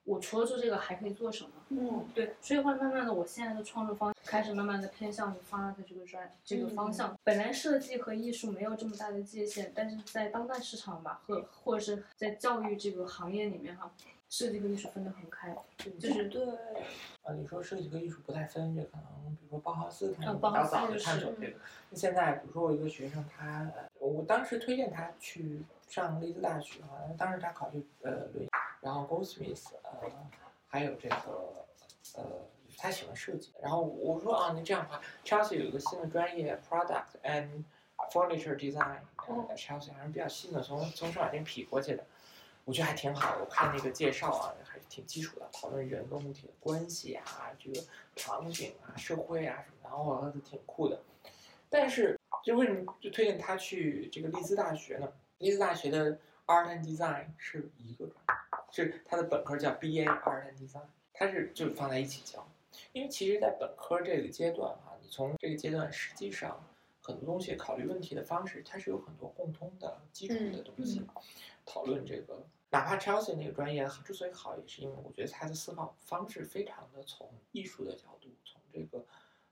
[0.03, 1.49] 我除了做这个还可以做什么？
[1.69, 7.17] 嗯，对，所以会慢慢的，我现在的创作方开始慢慢的偏向于 art 这个专这个方向。
[7.23, 13.91] 本来设计和艺术没有这么大的界限，但是在当代市场吧，和或者是在教育这个行业里面哈，
[14.27, 15.55] 设计和艺术分得很开，
[15.99, 16.45] 就是对。
[17.23, 21.53] 啊，你说设计和艺术不太分，这可能比如说包豪斯他比较早的探索这个。
[21.91, 28.47] 那现在比如说我一个学生，他我当时推荐他去上利兹大学好像，当时他考虑呃伦。
[28.81, 30.11] 然后 Goldsmith，呃，
[30.67, 31.65] 还有这个，
[32.15, 32.23] 呃，
[32.77, 33.53] 他喜欢设计。
[33.61, 37.63] 然后我说啊，那这样的话，Chelsea 有一个新的专业，Product and
[38.11, 38.99] Furniture Design。
[39.55, 42.03] Chelsea 还是比较新的，从从圣马丁匹过去的，
[42.65, 43.37] 我觉得还挺好。
[43.39, 47.79] 我看那个介绍啊，还是挺基础的，讨论人跟物体的关系啊，这个
[48.15, 50.99] 场景啊、社会啊什么，然后我觉得挺酷的。
[51.69, 55.07] 但是，就为什么就推荐他去这个利兹大学呢？
[55.37, 56.17] 利兹大学的
[56.47, 58.40] Art and Design 是一个专业。
[58.71, 62.47] 是他的本科叫 B A Art and Design，它是就放在一起教，
[62.93, 66.63] 因为其实，在本科这个阶段哈，你从这个阶段实际上
[67.01, 71.05] 很多东西考虑问题的方式，它是有很多共通的基础的东西。
[71.65, 79.05] 讨论这个，哪怕 Chelsea 那个专业之所以好，也是因为我觉得他的思考方式非常的从艺术的角度，从这个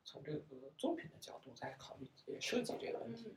[0.04, 0.40] 从这个
[0.78, 3.36] 作品的角度在考虑设计这个问题。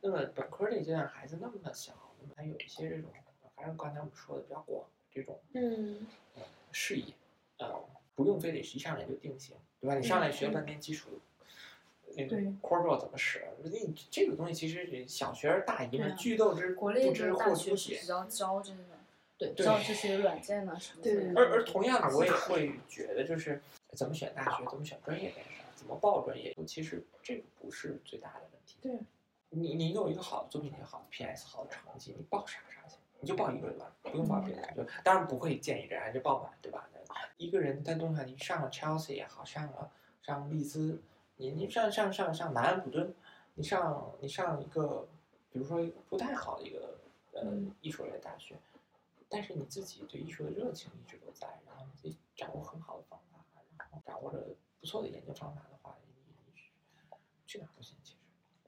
[0.00, 3.10] 那么本科这阶段孩子那么小，那么他有一些这种，
[3.56, 6.06] 反正刚才我们说的比较广这种嗯
[6.72, 7.14] 视野，
[7.58, 9.94] 呃，不用非得一上来就定型，对吧？
[9.96, 11.20] 你上来学半天基础。
[12.16, 18.06] 那个对 core 不知道怎么使，你这个东西其实小学大一嘛，对啊剧斗之国内不知的大或初写学是比。
[18.06, 18.78] 较教这个，
[19.36, 21.32] 对教这些软件啊什么的。
[21.34, 23.60] 而而同样的，我也会觉得，就是
[23.94, 28.76] 怎么选大学，怎么选专业这件事儿，怎么报专业，其实这个不是最大的问题。
[28.80, 28.92] 对，
[29.48, 32.94] 你你有一个好的作品集、好的 PS、好的成绩，你报啥啥去？
[33.20, 34.72] 你就报一个就完了，不用报别的。
[34.72, 36.88] 就当然不会建议这样就报满，对吧？
[37.36, 39.90] 一个人在东海，你上了 Chelsea 也好，上了
[40.22, 41.02] 上利兹，
[41.36, 43.14] 你你上上上上南安普敦，
[43.54, 45.08] 你上你上一个，
[45.50, 46.98] 比如说不太好的一个
[47.32, 48.56] 呃嗯艺术类大学，
[49.28, 53.40] 但是你自己对艺术的热情一直都在，然后你自己掌握很好的方法，
[53.78, 54.38] 然后掌握着
[54.80, 56.12] 不错的研究方法的话，你
[56.46, 56.52] 你
[57.46, 58.18] 去哪儿都行，其实，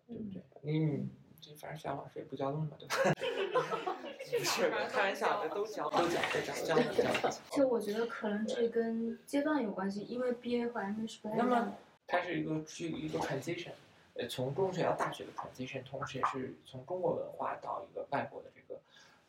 [0.09, 0.43] 对不对？
[0.63, 1.09] 你
[1.49, 3.15] 这反正小老师也不教东西嘛，对吧？
[4.27, 7.31] 不是开玩笑的，都教都教都教教的教的。
[7.51, 11.73] 其实我觉得可能这跟阶段有关系，因为 BA 和 MA 是不太一那么样的。
[12.09, 13.71] 它是一个是一个 transition，
[14.15, 18.81] 呃，从中学到大学的 transition，同时也是从中国文化到一个外国的这个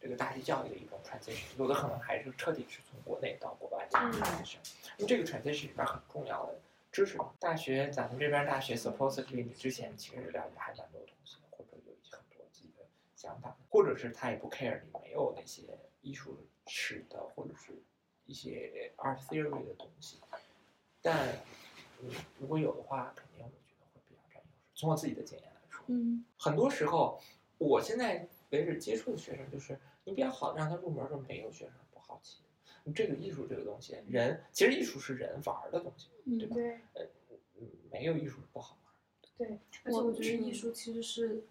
[0.01, 4.57] 这个大学教育的一种 transition，有的可能还是彻底是从国内到国外的 transition。
[4.97, 6.55] 那么这个 transition 里边很重要的
[6.91, 11.37] 知识，大学咱们这边大学 supposedly 你之前其实了解还蛮多东西
[13.27, 15.63] 想法，或者是他也不 care 你没有那些
[16.01, 16.37] 艺术
[16.67, 17.73] 史的或者是
[18.25, 20.19] 一些 art theory 的东西，
[21.01, 21.37] 但。
[21.99, 24.69] 嗯，如果有的话，肯定我觉得会比较占优势。
[24.75, 27.19] 从我自己的经验来说，嗯很多时候，
[27.57, 32.43] 我现在为止接触的学生，就是你比较好让他入门的时候，没有学生不好奇。
[32.83, 36.55] 你这个艺术这个东西，人其实艺术是人玩儿的东西，对嗯吧？
[36.55, 37.09] 对
[37.59, 38.95] 嗯，没有艺术是不好玩儿。
[39.39, 41.43] 对，而且我觉得艺术其实是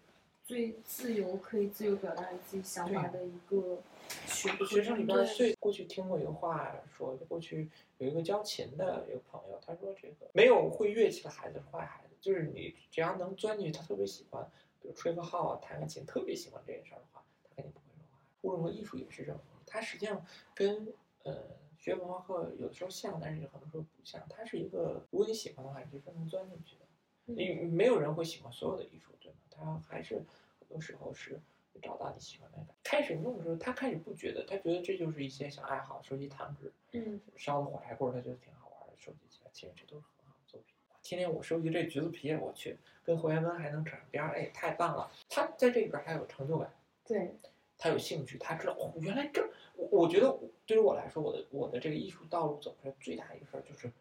[0.47, 3.79] 最自由、可以自由表达你自己想法的一个
[4.25, 4.65] 学科。
[4.65, 14.49] 学生里边最过去听过一个话说，过去有一个教琴的一个朋友，他说这个没有会乐器的孩子是坏孩子，就是你只要能钻进去，他特别喜欢，
[14.81, 18.17] 比如吹个号啊、弹个琴，特别喜欢这件事儿的话，他肯定不会说坏。
[18.43, 20.87] 物论和艺术也是这种东西，它实际上跟
[21.23, 21.43] 呃
[21.77, 24.25] 学文化课有的时候像，但是很多时候不像。
[24.29, 26.86] 它是一个，如果你喜欢的话，你就是能钻进去的。
[27.29, 29.81] 你没有人会喜欢所有的艺术，对吗？
[29.83, 30.15] 他还是
[30.59, 31.39] 很多时候是
[31.81, 32.57] 找到你喜欢的。
[32.83, 40.73] 开始弄的时候，他开始不觉得，他觉得这就是一些小爱好，收集糖纸，嗯，烧的火柴棍儿，他觉得挺好玩的，收集起来，其实这都是很好的作品。
[41.03, 45.11] 天天我收集这橘子皮，我去跟侯元根还能扯上边儿，哎，太棒了！
[45.29, 46.73] 他在这里边儿他有成就感，
[47.05, 47.35] 对，
[47.77, 53.91] 他有兴趣，他知道哦，原来这，我我觉得对于我来说，我的我的这个艺术道路走出来最大一个事儿就是，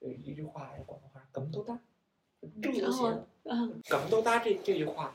[0.00, 1.78] 有一句话，广东话，梗都搭，
[2.62, 3.26] 这就然后行。
[3.44, 5.14] 嗯梗都搭这这句话，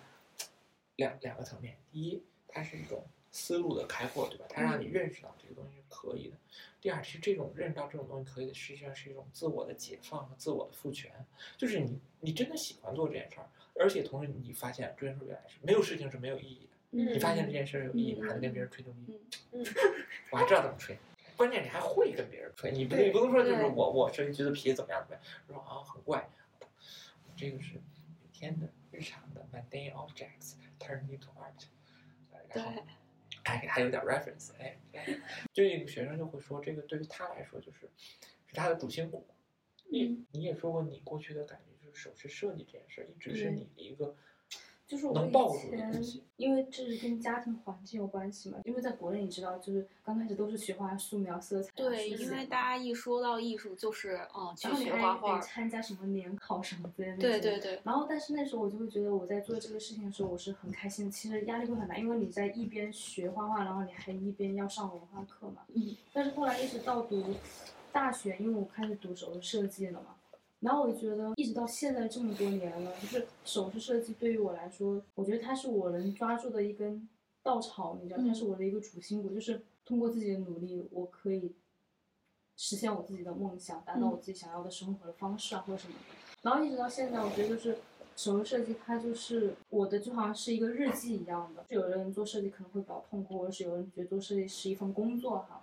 [0.96, 4.46] 两两个层面，第一，它是一种思路的开阔，对吧？
[4.50, 6.38] 它让你认识到这个东西是可以的。
[6.82, 11.12] 第二，其实这种认识到这种东西可以的，实际上是一种自我的解放和自我的赋权，
[11.56, 13.48] 就是你你真的喜欢做这件事儿，
[13.80, 17.14] 而且同时你发现这件事原来是没有事情是没有意义的。
[17.14, 19.20] 你发现这件事儿有意义，还能跟别人吹牛逼，
[19.52, 19.64] 嗯
[20.32, 20.98] 我还知道怎么吹。
[21.38, 26.28] 关键你还会跟别人吹，你不你不能说就是我我设计橘子皮怎么样怎么样，说啊很怪，
[27.36, 27.82] 这个是
[28.22, 31.66] 每天的日常的 mundane objects turn into art，
[32.50, 32.84] 然后
[33.44, 35.20] 哎还有点 reference，哎哎，
[35.54, 37.92] 就有个学生就会说，这个对于他来说就是
[38.46, 39.28] 是他的主心骨。
[39.90, 40.26] 你嗯。
[40.32, 44.16] 你也说过，你过去的感觉就是首饰设计这件事一直是你的一个
[44.88, 48.58] 就是我以前。，因为这是跟家庭环境有关系嘛。
[48.66, 51.74] 因为在国内，你知道，就是刚开始都是学画、素描、色彩啊。
[51.76, 55.40] 对，因为大家一说到艺术，就是嗯，去学画画。
[55.40, 57.18] 参加什么联考什么之类的。
[57.18, 57.60] 对对。
[57.60, 61.12] 对，然后，但是那时候我就会觉得我在做这个事情的时候，我是很开心的。
[61.12, 65.62] 其实压力会很大，因为你在一边学画画，然后你还一边要上文化课嘛。
[65.74, 65.96] 嗯。
[66.12, 67.24] 但是后来一直到读
[67.94, 70.16] 大学，因为我开始读手势设计了嘛，
[70.66, 77.08] 然后我就觉得一直到现在这么多年了，就是首饰设计对于我来说，我觉得它是我能抓住的一根
[77.44, 81.54] 稻草，你知道，它嗯是我的一个主心骨，就是通过自己的努力，我可以
[82.58, 86.16] 实现我自己的梦想，达到我自己想要的生活的方式啊，或者什么的。
[86.42, 87.78] 然后一直到现在，我觉得就是
[88.16, 91.64] 首饰设计，它就是我的就好像是一个日记一样的。
[91.70, 95.62] 就有的人做设计可能会比较痛苦，或者是有人觉得做设计是一份工作哈。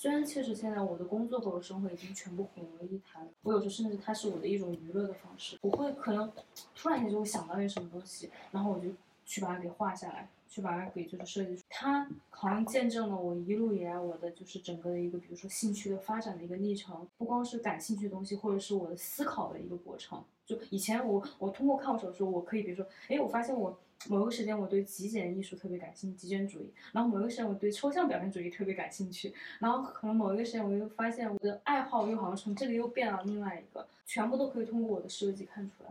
[0.00, 5.58] 虽然确实现在我的工作和我的生活已经全部混为一谈，我有时候甚至它是我的一种娱乐的方式。
[5.60, 6.32] 我会可能
[6.74, 8.88] 突然间就会想到一些什么东西，然后我就
[9.26, 11.62] 去把它给画下来，去把它给就是设计出。
[11.68, 20.24] 它好像见证了我一路以来我的就是整个的一个，比如说兴趣的发展的一个历程，不光是感兴趣的东西，或者是我的思考的一个过程。
[20.46, 23.78] 就以前我我通过看我手书，我可以比如说，哎，我发现我
[24.08, 35.90] 某个时间我对极简艺术特别感兴趣，极简主义，然后某一个时间我对抽象表现主义特别感兴趣，然后可能某一个时间我又发现我的爱好又好像从这个又变了另外一个，全部都可以通过我的设计看出来。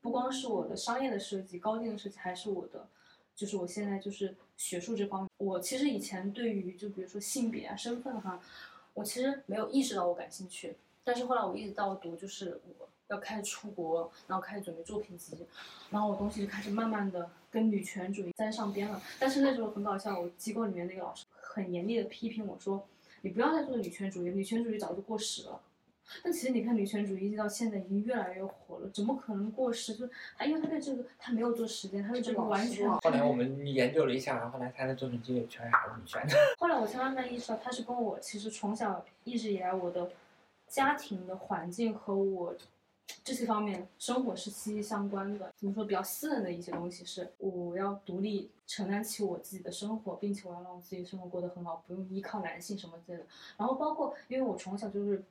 [0.00, 2.86] 不光是我的商业的设计、高定的设计，还是我的，
[3.34, 5.28] 就是我现在就是学术这方面。
[5.38, 8.40] 我其实以前对于就比如说性别啊、身份哈，
[8.94, 10.76] 我其实没有意识到我感兴趣。
[11.04, 15.36] 但是后来我一直到读，就是我要开始出国，然后开始准备作品集，
[15.90, 19.00] 然后我东西就开始慢慢的跟女权主义沾上边了。
[19.18, 22.86] 但是那时候很搞笑，我机构里面那个老师很严厉的批评我说
[23.22, 25.60] ：“你不要再做女权主义，女权主义早就过时了。”
[26.22, 29.94] 但其实你看，女权主义一直到现在已经越来越火了，怎么可能过时？
[29.94, 32.90] 就是他，因为他对这个他没有做时间，他对这个完全。
[32.90, 36.34] 后来我们研究了一下，然后来他的作品集里全是女权的。
[36.58, 40.10] 后来我才慢慢意识到，他是跟我其实从小一直以来我的
[40.68, 42.54] 家庭的环境和我
[43.24, 45.52] 这些方面生活是息息相关的。
[45.56, 45.84] 怎么说？
[45.84, 53.26] 比较私人的一些东西是我要独立承担起我自己的生活，并且我要让我自己生活过得很好，不用依靠男性什么之类的。
[53.56, 55.22] 然后包括因为我从小就是。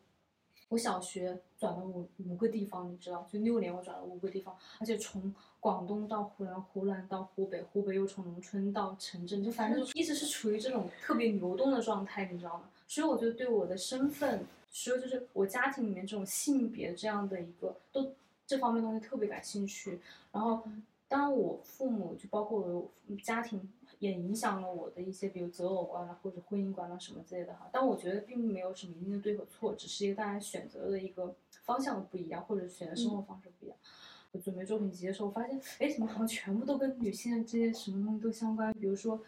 [0.70, 12.70] 我小学转了五五个地方，你知道，就六年我转了五个地方，而且从广东到湖南，湖南到湖北，湖北又从农村到城镇，就反正就一直是处于这种特别流动的状态，你知道吗？
[12.88, 18.14] 所以我觉得对我的身份，所以就是我家庭里面这种性别这样的一个，都
[18.48, 20.00] 这方面东西特别感兴趣。
[20.32, 20.64] 然后，
[21.08, 23.70] 当我父母就包括我家庭。
[24.00, 27.70] 也影响了我的一些，比如择偶观啊，或者婚姻观啊什么之类的哈。
[27.72, 33.78] 但我觉得并没有什么一定的对和错，只是一个大家选择的一个方向不一样，或者选择生活方式不一样。
[34.32, 38.74] 我准备作品集的时候，发现，哎，怎么好像全部都跟女性这些什么东西都相关？
[38.74, 39.22] 比如说，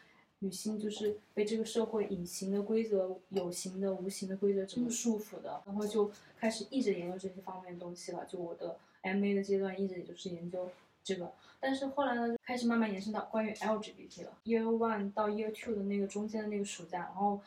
[0.43, 8.25] 女性就是被这个社会隐形的规则、有形的、无形的规则这么束缚的，然后就开始一直研究这些方面的东西了。
[8.25, 10.69] 就我的 M A 的阶段，一直也就是研究。
[11.05, 14.37] 这个，但是后来呢，就开始慢慢延伸到关于 LGBT 了。
[14.45, 17.41] Year One 到 Year Two 的那个中间的那个暑假，然后，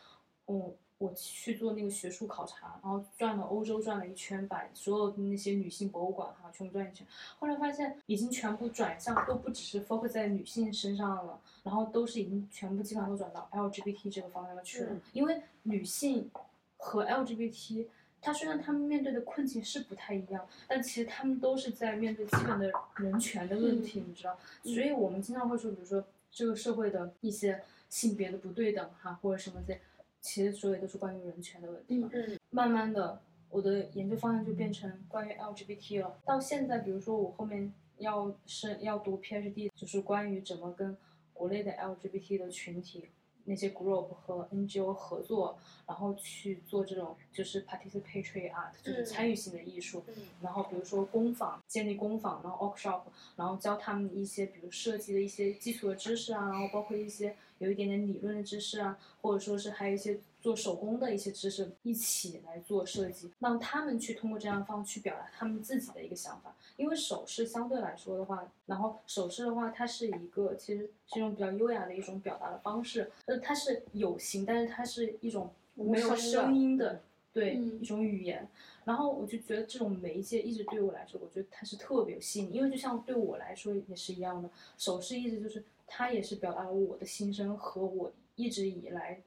[0.46, 7.06] 嗯，我去做那个学术考察，然后转了欧洲转了一圈，把所有的那些女性博物馆哈全部转一圈。
[7.38, 14.96] 后来发现已经全部转向，都不只是 focus 在女性身上了，然后都是已经全部基本上都转到 LGBT 这个方向去了。
[15.12, 16.30] 因为女性
[16.76, 17.86] 和 LGBT。
[18.18, 24.36] 她虽然她们面对的困境是不太一样，但其实她们都是在面对基本的人权的问题，你知道？
[24.64, 29.78] 所以我们经常会说，比如说这个社会的一些性别的不对等哈，或者什么这，
[30.26, 32.10] 其实所有都是关于人权的问题嘛。
[32.12, 36.18] 嗯慢慢的，我的研究方向就变成关于 LGBT 了。
[36.24, 40.96] 到现在，比如说我后面要是要读 PhD，就是关于怎么跟
[41.32, 43.10] 国内的 LGBT 的群体。
[43.48, 45.56] 那些 group 和 NGO 合作，
[45.86, 50.02] 然后去做这种就是 participatory art，就是参与性的艺术。
[50.08, 53.02] 嗯然后比如说工坊，建立工坊，然后 workshop，
[53.36, 60.18] 然后教他们一些比如设计的一些基础的知识啊，然后包括一些有一点点理论的知识啊，或者说是还有一些。
[60.42, 66.54] 做手工的一些知识一起来做设计，让他们去通过这样的方式去表达他们自己的一个想法。
[66.76, 73.10] 因为首饰相对来说的话，然后首饰的话，它是一个其实是一种比较优雅的一种表达的方式。
[73.24, 77.00] 呃，它是有形，但是它是一种没有声音的，
[77.32, 78.46] 对一种语言。
[78.84, 84.48] 然后我就觉得这种媒介一直对我来说，我觉得它是特别有吸引，因为就像对我来说也是一样的，
[84.78, 89.22] 首饰一直就是它也是表达了我的心声和我一直以来。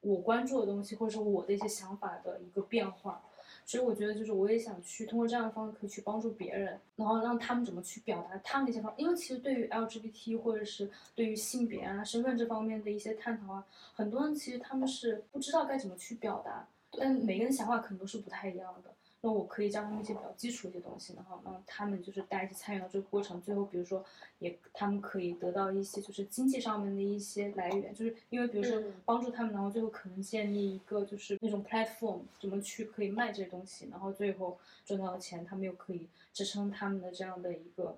[0.00, 3.24] 我关注的东西，或者说我的一些想法的一个变化，
[3.64, 18.90] 所以我觉得就是我也想去通过这样的方式可以去帮助别人，然后让他们怎么去表达他们的一些方，因为其实对于 LGBT 或者是对于性别啊、身份这方面的一些探讨啊，很多人其实他们是不知道该怎么去表达，但每个人想法可能都是不太一样的。
[19.26, 24.04] 那我可以教他们一些比较基础一些东西，然后让他们就是大家一起参与到这个过程，最后比如说
[24.38, 37.96] 也他们可以得到一些就是经济上面的一些来源，就是因为比如说帮助他们，然后最后可能建立一个就是那种 platform，怎么去可以卖这些东西，然后最后赚到的钱，他们又可以支撑他们的这样的一个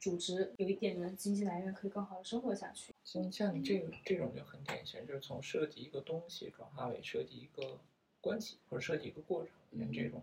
[0.00, 2.92] 组织，有一点的经济来源，可以更好的生活下去。
[3.04, 7.78] 像像你这个这种就很典型，就是从设计一个东西转化为设计一个。
[8.20, 10.22] 关系或者设计一个过程，像这种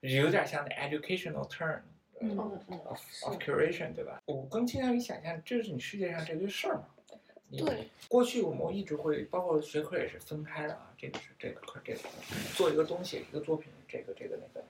[0.00, 1.80] 就是有点像那 educational turn
[2.36, 2.52] of
[3.24, 4.22] of curation，对吧？
[4.26, 6.86] 我更倾向于想象，这是你世界上这堆事儿嘛？
[7.50, 7.88] 对。
[8.08, 12.00] 过去我们一直会，包括学科也是分开的啊，这个是这个课，这个
[12.54, 14.64] 做一个东西，一个作品，这个这个那个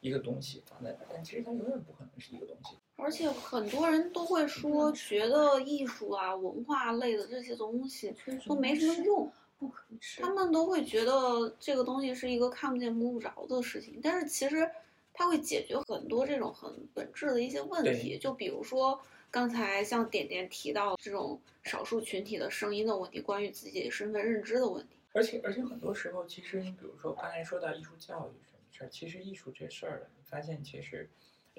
[0.00, 2.76] 一个东西放在那，但其实它永远不可能是一个东西。
[2.96, 8.14] 而且很多人都会说，觉得艺术啊、文化类的这些东西
[8.46, 9.32] 都没什么用，
[9.62, 10.20] 不可以吃。
[10.20, 14.00] 他们都会觉得这个东西是一个看不见摸不着的事情。
[14.02, 14.68] 但是其实
[15.14, 19.00] 它会解决很多这种很本质的一些问题，就比如说
[19.30, 24.96] 刚才像点点提到这种少数群体的声音的问题，关于自己身份认知的问题。
[25.14, 31.08] 而且而且很多时候，其实你比如说刚才说到艺术教育什么事儿，其实艺术这事儿，你发现其实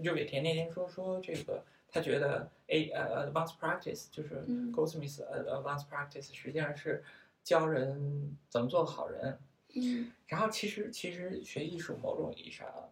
[0.04, 7.04] 就伟田那天说说这个，他觉得 A 呃 advanced practice 就是嗯 Goldsmith 呃 advanced practice 实际上是
[7.44, 9.40] 教人怎么做个好人。
[9.76, 12.92] 嗯然后其实其实学艺术某种意义上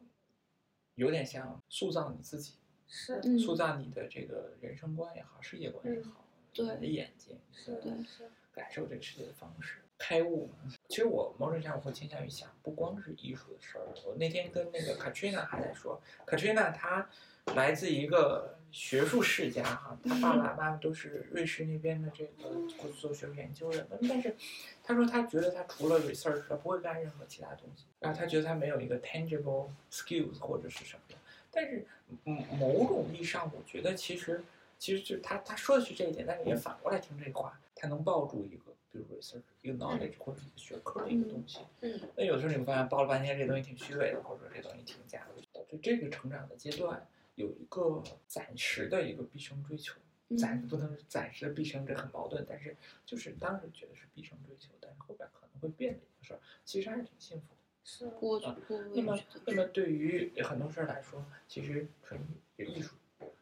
[0.95, 2.53] 有点像塑造你自己，
[2.87, 10.55] 是嗯，塑造你的这个人生观也好，世界观也好，对你的眼睛，是对是，感受这个世界的方式，开悟嘛。
[10.89, 13.87] 其实我某种意义上我会倾向于想，不光是艺术的事儿。
[14.05, 17.07] 我那天跟那个 Katrina 还在说，Katrina 她
[17.55, 24.35] 来自一个学术世家哈，他爸爸妈妈都是瑞士那边的这个做做学术研究的，但是
[24.83, 31.15] 他说他觉得他除了 research，他不会干任何其他东西，然后他觉得他没有一个 tangible skills 或者是什么的。
[31.51, 31.85] 但是
[32.25, 34.41] 嗯，某种意义上，我觉得其实
[34.79, 41.59] 其实就是他他说的是这一点，但是也反过来听这话，他能抱住一个，比如 research 一个 knowledge 或者一个学科的一个东西。
[41.81, 47.05] 嗯，那有时候你会发现抱了半天这东西挺虚伪的，或者说这东西挺假的，导致这个成长的阶段
[47.41, 49.95] 有一个暂时的一个毕生追求。
[49.99, 52.73] 嗯暂不能暂时的毕生，这很矛盾，但是
[53.05, 57.59] 就是当时觉得是毕生追求，但是后边可能会变的一个事儿，其实还是挺幸福的。
[57.83, 62.17] 是我啊我那么，那么对于很多事儿来说，其实纯
[62.55, 62.95] 艺术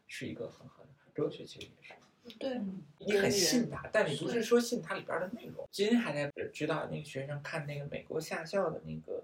[0.07, 1.93] 是一个很好的，哲学其实也是。
[2.39, 2.59] 对，
[2.97, 5.69] 你很信它，但你不是说信它里边的内容。
[5.69, 9.23] 今天还在指导那个学生看那个美国下校的那个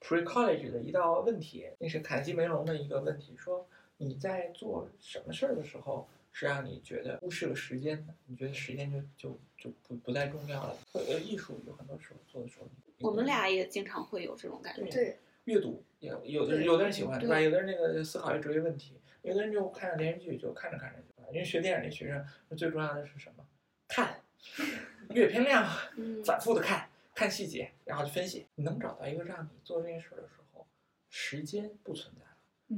[0.00, 3.66] pre college 的一道问题，那是凯西梅隆的一个问题，说
[4.02, 10.74] 你在做什么事儿的时候是让你觉得忽视了时间的，你觉得时间就就就不不再重要了。
[10.94, 12.66] 呃，艺术有很多时候做的时候，
[13.00, 14.90] 我们俩也经常会有这种感觉。
[14.90, 17.40] 对，阅读也有的对有的人喜欢，对对吧？
[17.40, 21.04] 有的人那个思考一哲学问题，有的人就看着电视剧就看着看着就。
[21.30, 23.46] 因为学电影的学生最重要的是什么？
[23.86, 24.20] 看，
[25.14, 25.64] 阅片量，
[25.96, 28.46] 嗯，反复的看，看细节，然后去分析。
[28.56, 30.66] 你能找到一个让你做这件事的时候，
[31.08, 32.24] 时间不存在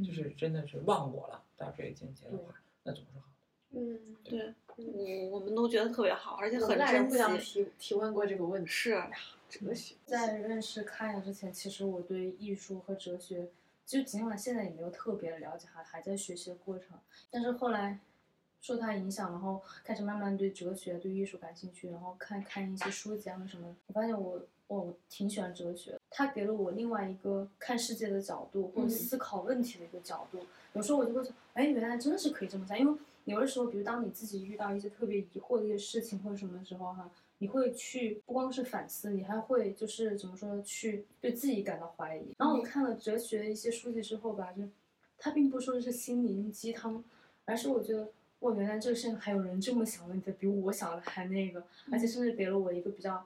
[0.04, 3.78] 就是真的是忘我了，到这个境界的话，那总是好的。
[3.78, 7.64] 嗯，对，我我们都觉得特别好，而且很珍们俩人互相惜。
[7.64, 9.02] 提提问过这个问题，是，
[9.48, 13.48] 哲学，在认识卡雅之前，其实我对艺术和哲学，
[13.86, 16.98] 就尽管现在也没有特别的了解哈，还在学习的过程。
[17.30, 17.98] 但是后来
[18.60, 23.74] 受他影响，然后开始慢慢对哲学、对艺术感兴趣，然后看看一些书籍啊什么的。
[23.86, 30.38] 我发现我我挺喜欢哲学，它给了我另外一个看世界的角度，或者嗯思考问题的一个角度。
[30.74, 42.34] 有时候我就会说，哎，原来真的是可以这么想，因为有的时候，比如当你自己遇到一些特别疑惑的一些事情或者什么的时候哈，你会去不光是反思，你还会就是怎么说呢，去对自己感到怀疑。
[42.38, 44.62] 然后我看了哲学的一些书籍之后吧，就
[45.18, 47.02] 它并不说是心灵鸡汤，
[47.44, 48.08] 而是我觉得，
[48.40, 53.24] 哇，原来这个世界上还有人这么想问题，比我想的还那个，而且甚至给了我一个比较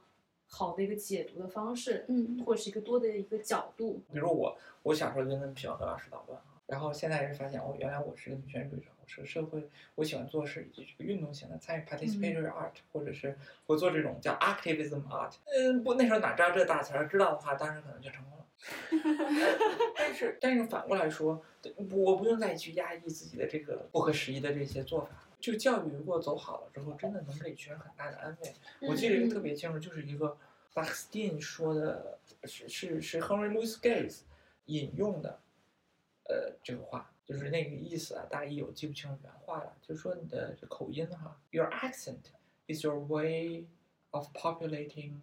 [0.49, 4.03] 好的一个解读的方式，嗯或者是一个多的一个角度。
[4.13, 13.37] 比如我，我小时候就跟皮王德老师捣乱啊，然后现在是发现哦，原来我是个女权主义者，我是个社会，我喜欢做事以及这个运动型的参与 participatory art，、或者是
[13.67, 15.33] 我做这种叫 activism art。
[15.47, 18.47] 嗯，不，那时候哪知道这大词儿，知道的话，当时可能就成功了。
[19.97, 21.43] 但是，但是反过来说，
[21.91, 25.11] 我不用再去压抑自己的这个不合时宜的这些做法。
[25.39, 28.55] 这个教育如果走好了之后，真的能给学生很大的安慰。
[28.89, 30.37] 我记得一个特别清楚，就是一个
[30.75, 34.21] Buxton 说的，是是是 Henry Louis Gates
[34.65, 35.39] 引用的，
[36.25, 42.25] 呃，这个话就是那个意思啊，大意我记不清原话了，就是说你的口音哈，Your accent
[42.67, 43.67] is your way
[44.11, 45.21] of populating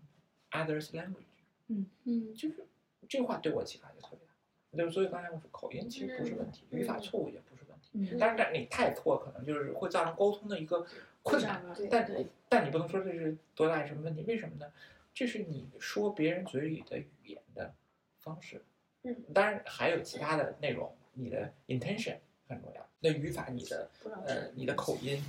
[0.51, 1.25] others' language。
[1.67, 2.65] 嗯嗯就是
[3.09, 4.77] 这话对我启发就特别大。
[4.77, 7.52] 就是所以刚才我说口音其实不是问题，嗯语法错误也不。
[7.93, 10.85] 嗯当然，但你太错可能就是会造成沟通的一个
[11.21, 11.63] 困难。
[11.89, 14.23] 但对但你不能说这是多大什么问题？
[14.27, 14.71] 为什么呢？
[15.13, 17.73] 这是你说别人嘴里的语言的
[18.19, 18.63] 方式。
[19.03, 22.17] 嗯，当然还有其他的内容，你的 intention
[22.47, 22.89] 很重要。
[22.99, 23.89] 那语法，你的
[24.25, 25.21] 呃，你的口音，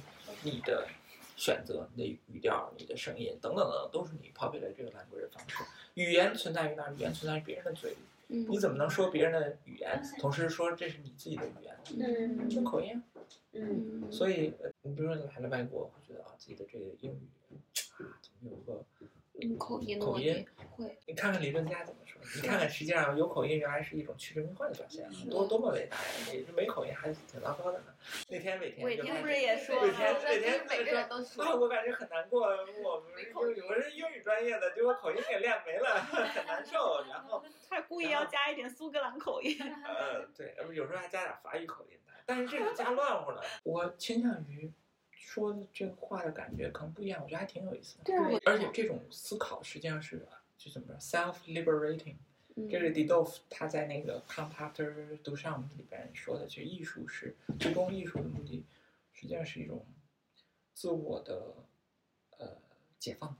[0.42, 0.86] 你的
[1.36, 5.64] 选择，你的语调，你的声音等等等等，都是你 populate 这个 language 的方式。
[5.94, 6.94] 语言存在于哪儿？
[6.94, 7.96] 语言存在于别人的嘴里。
[8.28, 11.76] 嗯你怎么能说别人的语言，同时说这是你自己的语言？
[11.98, 13.02] 嗯就口音啊。
[13.52, 17.28] 嗯嗯，所以，呃你比如说你来了外国，会觉得啊，自己的这个英语
[18.02, 18.84] 啊，怎么有个
[19.40, 20.98] 嗯口音的口音问题，会。
[21.06, 22.20] 你看看理论家怎么说？
[22.36, 26.02] 你看看，实际上有口音原来是一种去殖民化的表现，多多么伟大呀！
[26.32, 27.86] 你没口音还挺糟糕的呢。
[28.28, 32.46] 那天伟天，伟天不是也说伟天，伟天每个人都说啊，我感觉很难过。
[32.46, 36.00] 我们有有个是英语专业的，结果口音给练没了，
[36.32, 37.04] 很难受。
[37.08, 39.58] 然后 他故意要加一点苏格兰口音。
[39.84, 43.42] 呃，对，有时候还加点法语口音的，但是这个加乱乎了。
[43.64, 44.72] 我倾向于。
[45.26, 48.04] 说的这个话的感觉可能不一样，我觉得还挺有意思的。
[48.04, 50.24] 对啊，而且这种思考实际上是
[50.58, 52.16] 就怎么说，self liberating。
[52.70, 58.64] 这是 Diderot 他在那个《Compacter du Charme》里边说的，就艺术是最终艺术的目的，
[59.12, 59.84] 实际上是一种
[60.72, 61.54] 自我的
[62.38, 62.56] 呃
[62.98, 63.36] 解放，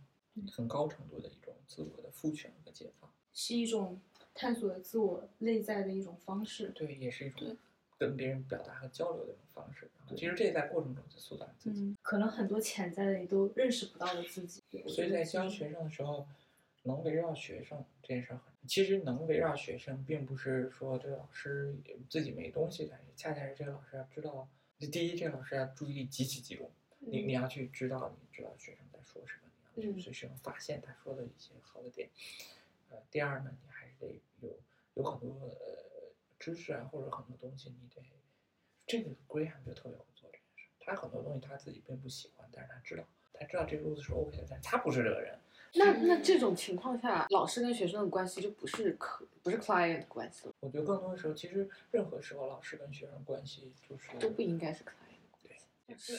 [0.51, 4.01] 很高程度的一种自我的赋权和解放，是一种
[4.35, 6.71] 探索自我内在的一种方式。
[6.71, 7.57] 对，也是一种。
[7.99, 11.81] 跟别人表达和交流的一种方式，其实这在过程中在塑造自己。
[11.81, 14.63] 嗯，可能很多潜在的你都认识不到的自己。
[14.89, 16.27] 所以在教学生的时候，
[16.83, 18.41] 能围绕学生这件事很。
[18.67, 21.77] 其实能围绕学生，并不是说这个老师
[22.09, 32.09] 自己没东西的，恰恰是这个老师要知道，第一，这个老师要注意力极其集中，你你要去知道，你知道学生在说什么，你要去随时能发现他说的一些好的点。
[32.91, 34.59] 呃，第二呢，你还是得有
[34.95, 35.84] 有很多呃。
[36.45, 38.03] 知识啊，或者很多东西，你得
[38.87, 40.69] 这个 Graham 就特别会做这件事。
[40.79, 45.39] 他很多东西他自己并不喜欢，但是他知道，他知道这个路子是 OK 的，但他不是这个人。
[45.77, 50.53] 那那这种情况下，老师跟学生的关系就不是可，不是 client 关系了。
[50.61, 54.93] 我觉得更多的时候，其实任何时候，老师跟学生关系就是都不应该是 client
[55.43, 55.57] 对。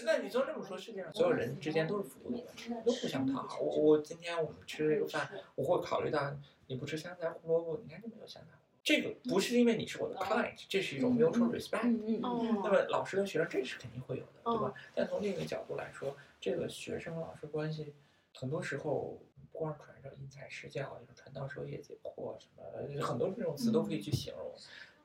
[0.06, 3.60] 那你就这么说，世界上所有人之间都是服务的关系，都互相讨好。
[3.60, 8.55] 我我今天我们吃这个饭，我会考虑到你不吃香菜胡萝卜，你看就没有香菜。
[8.86, 11.88] 这个不是因为你是我的 client，这是一种 mutual respect。
[11.88, 12.62] 嗯嗯。
[12.64, 14.72] 那么老师跟学生这是肯定会有的，对吧？
[14.94, 17.96] 但从另一个角度来说，这个学生老师关系，
[18.36, 19.20] 很多时候
[19.52, 24.54] 不光是传授因材施教，就是传道授业解惑什么，很多这种词都可以去形容。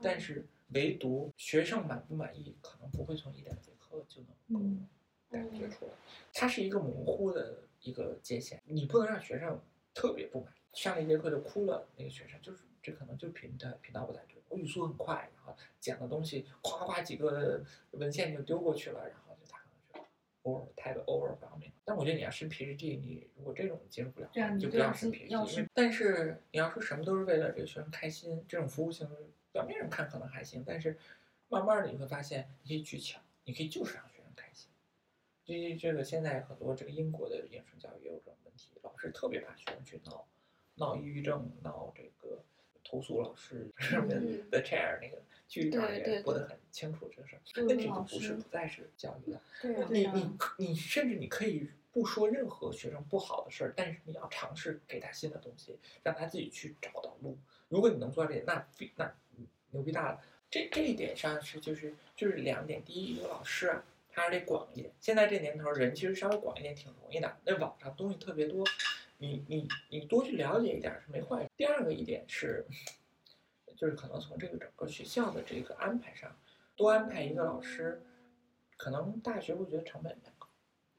[0.03, 4.21] 但是唯独学生满不满意，可能不会从一两节课就
[4.51, 4.87] 能够
[5.31, 5.93] 感觉出来。
[6.35, 9.59] 它是一个模糊的一个界限，你不能让学生
[9.95, 12.65] 特别不满意，上了一节课就哭了，那个学生就是。
[12.83, 17.63] 这可能就频道频道不太对，我语速很快，然后讲的东西夸夸几个
[17.93, 19.65] 文献就丢过去了，然后就他可
[19.99, 21.71] 能就 over 太多 over 方面。
[21.85, 25.69] 但我觉得你要升 PhD，你如果这种接受不了，你就不要升 PhD。
[25.75, 29.07] 但是你要说什么都是为了这个学生开心，这种服务性
[29.53, 30.97] 表面上看可能还行，但是
[31.49, 34.71] 慢慢的你会发现，你可以去抢，你可以就是让学生开心。
[35.45, 40.27] 这这个现在很多这个英国的应试教育也有这种问题，老师特别怕学生去闹
[40.77, 42.43] 闹抑郁症，闹这个。
[42.91, 44.21] 投诉老师 上面
[44.51, 49.41] 的 chair 那个剧上也播得很清楚，这个事儿，那这个不是不再是教育了。
[49.91, 57.39] 你你你甚至你可以不说任何学生不好的事儿，但是你要尝试给他新的东西，让他自己去找到路。
[57.69, 58.67] 如果你能做到这，那
[58.97, 59.13] 那
[59.71, 60.21] 牛逼大了。
[60.51, 64.93] 这这一点上是就是就是两点，第一，一个老师啊，他是得广一点。
[65.01, 68.65] 现在这年头，人其实稍微广一点挺容易的，那网上东西特别多。
[69.21, 71.47] 你你你多去了解一点是没坏。
[71.55, 72.65] 第二个一点是，
[73.77, 76.35] 就是可能从这个整个学校的这个安排上，
[76.75, 78.03] 多安排一个老师，
[78.79, 80.49] 可能大学会觉得成本太高。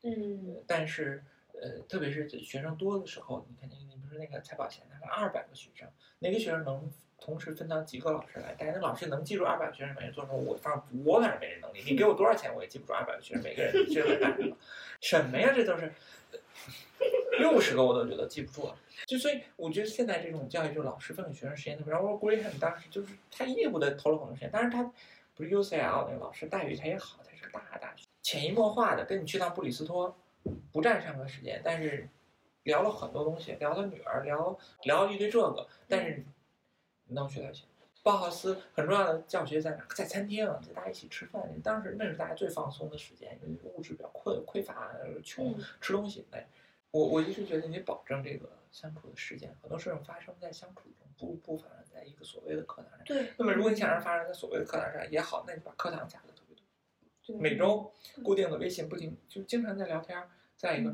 [0.04, 0.64] 嗯。
[0.68, 1.24] 但是
[1.60, 5.88] 呃，特别是学生多的时候，你看你你不是那个财保险，他说二百个学生，
[6.20, 8.72] 哪个学生能同时分到几个老师来带？
[8.72, 10.38] 那老师能记住二百个学生每人做什么？
[10.38, 11.82] 我反正我反正没这能力。
[11.84, 14.56] 你给我多少钱，我也记不住二百个学生每个人学生干什么。
[15.02, 15.52] 什么呀？
[15.56, 15.92] 这都是。
[17.40, 18.76] 六十个我都觉得记不住了，
[19.08, 22.04] 就所以我觉得现在这种教育，就老师分给学生时间特别长。
[22.04, 24.84] 我说 Graham 当时就是他义务的投了很多时间，但是他
[25.36, 30.16] 不是 UCL 那个老师待遇他也好，他是个大大学，潜移默化的跟你去趟布里斯托，
[30.72, 32.08] 不占上课时间，但是
[32.64, 36.24] 聊了很多东西，聊他女儿，聊聊一堆这个，但是
[37.08, 37.64] 能学到一些。
[38.04, 39.86] 包豪斯很重要的教学在哪？
[39.96, 44.92] 在餐厅，在大家一起吃饭，当时那是大家最放松的时间，因为物质比较匮匮乏，
[45.24, 46.40] 穷吃东西那。
[46.92, 53.06] 我我一直觉得你保证这个相处的时间，很多事情发生在相处中，不不发生在一个所谓的课堂上。
[53.06, 53.32] 对。
[53.38, 56.56] 那么如果你想让发生在所谓的课堂上也好，那你把课堂加的特别
[57.26, 57.92] 多，每周
[58.24, 60.22] 固定的微信不停就经常在聊天。
[60.58, 60.94] 再一个，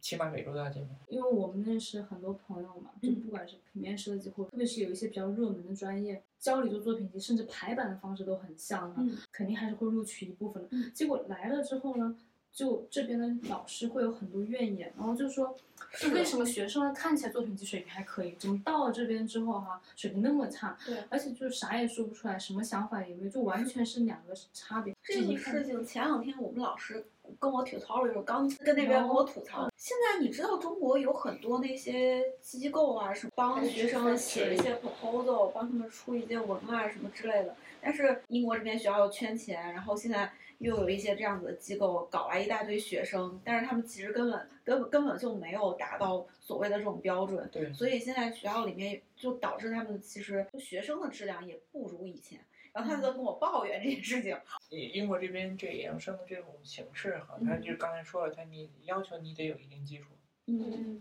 [0.00, 0.96] 起码每周都要见面。
[1.08, 10.90] 因为我们认识很多朋友嘛，就不管是平面设计，或特别是有一些比较热门的专业，教你做作品集，甚至排版的方式都很像的，肯定还是会录取一部分的。
[10.90, 12.18] 结果来了之后呢？
[12.52, 15.56] 就这边的老师会有很多怨言，然后就说，
[15.98, 20.76] 就为什么学生看起来作品集水平还可以，怎么到了这边之后哈，水平那么差？
[20.84, 24.94] 对，而且就是啥也说不出来，什么想法也没有，就完全是两个差别。
[25.02, 27.04] 这个事情前两天我们老师
[27.40, 37.56] 跟我 tutorial，刚跟那边跟我吐槽，现在你知道中国有很多那些机构啊，什么帮学生写一些 proposal，帮他们出一些文案什么之类的。
[37.80, 40.30] 但是英国这边学校又圈钱，然后现在
[40.62, 47.48] 又有一些这样子的机构搞来一大堆学生，但是他们其实根本根本根本就没有达到所谓的这种标准。
[47.50, 52.40] 对，所以现在学校里面就导致他们其实学生的质量也不如以前。
[52.72, 54.34] 然后他们都跟我抱怨这件事情。
[54.70, 60.06] 英英国这边这研究生的这种形式哈，他就刚才说了，他你要求你得有一定基础。
[60.46, 60.98] 嗯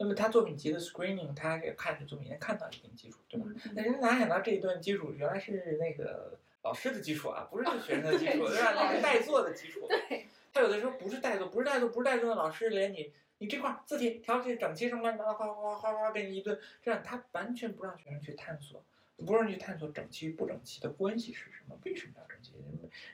[0.00, 3.46] 那么他作品集的 screening，他也看着作品，能看到一定基础，对吧？
[3.48, 6.38] 嗯人家哪想到这一段基础原来是那个
[6.68, 8.72] 老师的基础啊，不是学生的基础， 对吧？
[8.74, 9.86] 那是代做的基础。
[9.88, 10.26] 对。
[10.52, 18.84] 他有的时候不是代做，不是代做，不是代做的老师连你你这块儿字体调节整齐什么乱七八糟，哗哗哗哗哗给你一顿，这样他完全不让学生去探索，
[19.24, 22.52] 不让去探索整齐不整齐的关系是什么，为什么要整齐？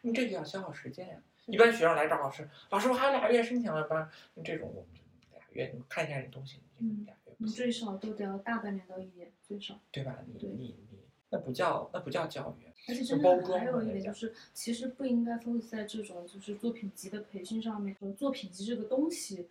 [0.02, 1.16] 你这就要消耗时间呀。
[1.46, 4.10] 一般学生来找老师，老师我还有俩月申请了班，
[4.42, 4.90] 这种我们
[5.30, 7.46] 俩月你看一下你东西，你俩月不行。
[7.46, 9.78] 你最少都得要大半年到一年，最少。
[9.92, 10.18] 对吧？
[10.26, 17.96] 你你你，那不叫那不叫教育，而且真的还有一点就是，其实不应该 focus 在这种就是作品集的培训上面。
[18.16, 19.48] 作品集这个东西，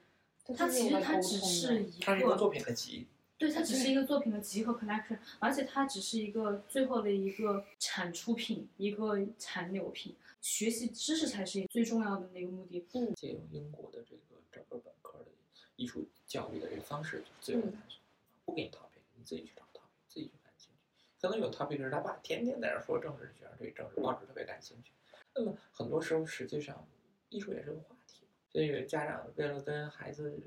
[0.55, 3.07] 它其实它只是一它是一个作品的集，
[3.37, 10.15] 对，它只是一个作品的集合 collection，而且它只是一个最后的一个产出品，一个残留品。
[10.39, 12.85] 学习知识才是最重要的那个目的。
[13.15, 14.21] 借用英国的这个
[14.51, 15.25] 整个本科的
[15.77, 17.97] 艺术教育的这个方式，就是自由的探索，
[18.45, 20.33] 不给你 topic，你自己去找 topic，自己去。
[21.23, 24.91] 可能有 topic 是他爸天天在那说政治，学生对政治报纸特别感兴趣。
[25.33, 26.85] 那么很多时候，实际上
[27.29, 28.27] 艺术也是个话题。
[28.49, 30.37] 所以家长为了跟孩子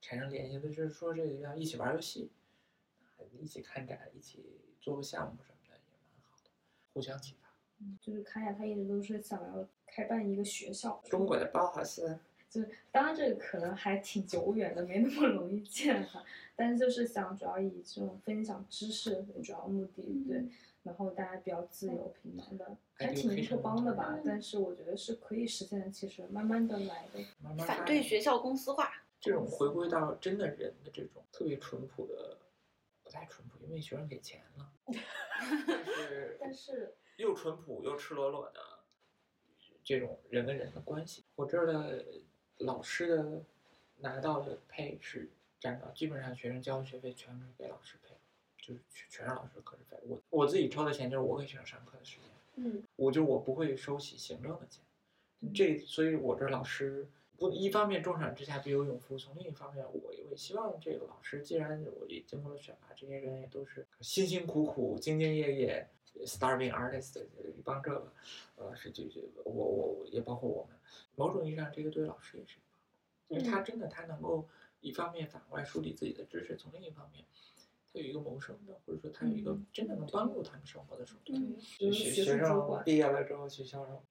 [0.00, 2.28] 产生联系，就是说这个要一起玩游戏，
[3.38, 4.44] 一起看展，一起
[4.80, 6.50] 做个项目什么的，也蛮好的，
[6.92, 7.54] 互相启发。
[8.00, 11.00] 就是卡雅他一直都是想要开办一个学校。
[11.04, 12.18] 中国的包豪斯，
[12.50, 16.24] 就是当然这个可能还挺久远的，没那么容易见哈。
[16.56, 20.48] 但是就是想主要以这种分享知识为主要目的，对。
[20.82, 24.20] 然后大家比较自由平等的，还挺乌托邦的吧。
[24.22, 27.64] 但是我觉得是可以实现的，其实慢慢的来的。
[27.64, 28.92] 反对学校公司化。
[29.18, 32.36] 这种回归到真的人的这种特别淳朴的，
[33.02, 34.70] 不太淳朴，因为学生给钱了，
[35.66, 38.60] 但是但是又淳朴又赤裸裸的
[39.82, 41.24] 这种人跟人的关系。
[41.36, 42.04] 我这儿的
[42.58, 43.42] 老师的
[43.96, 45.30] 拿到的配是
[45.64, 48.14] 占到，基本上学生交的学费全部给老师赔，
[48.58, 49.96] 就是全全是老师课时费。
[50.06, 54.84] 我我自己抽的钱就是我给学生上课的时间，嗯，我就我不会收起行政的钱，
[55.54, 57.08] 这所以我这老师
[57.38, 65.88] 不一方面重赏之下必有勇夫，从另一方面我我也希望这个老师，既然我也经过了选拔，这些人也都是辛辛苦苦、兢兢业业、
[66.26, 67.22] starving artist
[67.56, 68.12] 一帮这个，
[68.56, 70.76] 呃，是就就我我我也包括我们，
[71.14, 74.46] 某种意义上这个对老师也是一帮，因为他真的他能够
[74.84, 77.24] 一方面反过来梳理自己的知识，从另一方面。
[77.92, 81.40] 他有一个谋生的，或者说他有一个真的能帮助他们生活的手段。
[81.40, 84.02] 嗯学就学学生毕业了之后去销售，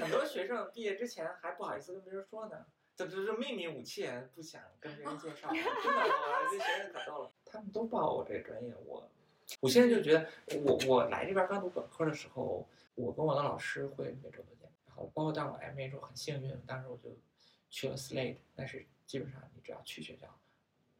[0.00, 2.64] 很多学生毕业之前还不好意思跟别人说呢，
[2.96, 5.48] 这这是秘密武器，不想跟别人介绍。
[5.52, 9.06] 真的，我这学生可逗了， 他们都报我这个专业，我
[9.60, 10.26] 我现在就觉得，
[10.64, 17.14] 我我来这边刚读本科的时候，我跟我的老师会每周都见，然后包括当我 MA 之后很幸运，当时我就
[17.68, 20.38] 去了 Slade，但是基本上你只要去学校。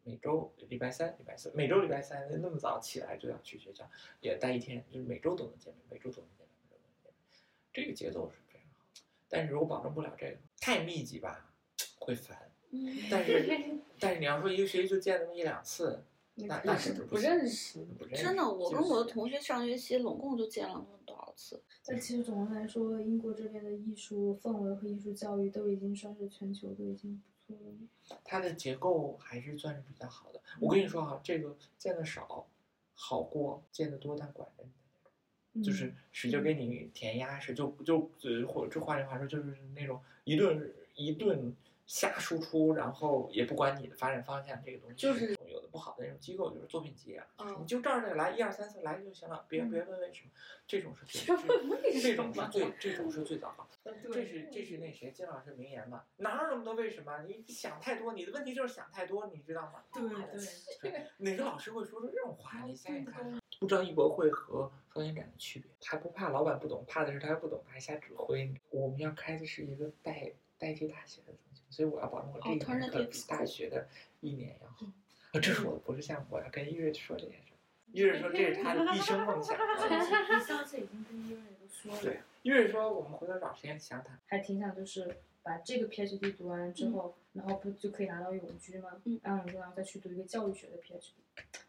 [0.07, 3.91] 每周礼拜三、礼拜四，每周礼拜三那么早起来就要去学校，
[4.21, 7.43] 也待一天，就是每周都能见面，每周都能见面，每周都能见面，
[7.73, 9.01] 这个节奏是非常好的。
[9.31, 11.51] 但是如果保证不了这个，太密集吧，
[11.99, 12.51] 会烦。
[12.71, 13.49] 嗯但是
[13.99, 18.23] 但是你要说一个学期就见那么一两次，那那是不认识，不认识。
[18.23, 21.63] 真的，我跟我的同学上学期拢共就见了多少次？
[21.87, 27.55] 但其实总的来说，英国这边的艺术氛围和艺术教育都已经算是全球都已经不
[28.03, 28.21] 错了。
[28.25, 30.41] 它的结构还是算是比较好的。
[30.61, 32.47] 我跟你说哈，这个见的少，
[32.95, 35.13] 好过见的多但管着你的那种。
[35.57, 41.55] 嗯就是使劲给你填鸭式，就就呃或者换句话说，就是那种一顿一顿
[41.87, 47.27] 瞎输出，然后也不管你的发展方向，这个东西就是有的不好的那种机构就是作品集啊，
[47.61, 50.31] 你就照着来一二三四来就行了，别嗯别问为什么，
[50.67, 51.37] 这种是最
[52.01, 53.67] 这种是最 这种是最糟糕。
[53.83, 56.05] 对这是这是那谁金老师名言嘛？
[56.17, 57.23] 哪有那么多为什么？
[57.25, 59.85] 你想太多，你的问题就是想太多，你知道吗？
[59.93, 62.63] 对对，哪个老师会说出这种话？
[62.65, 68.51] 你想想看，不知道艺博会和双年展的区别，他不怕老板不懂，怕的是他不懂，他还瞎指挥。
[68.71, 73.89] 我们要开的是一个代代替大学的东西，所以我要保证我这一门课 Alternative 比大学的
[74.21, 74.87] 一年要好。
[75.33, 77.53] 啊，这是我的博士项目，我要跟一月说这件事。
[77.93, 79.57] 伊瑞说这是他的毕生梦想。
[79.59, 84.17] 你上次已经跟伊瑞都说了，对，伊瑞说我们回头找时间详谈。
[84.27, 88.91] 还挺想就是把这个 PhD 读完之后，然后不就可以拿到永居吗？
[89.05, 91.11] 嗯然后然后再去读一个教育学的 PhD，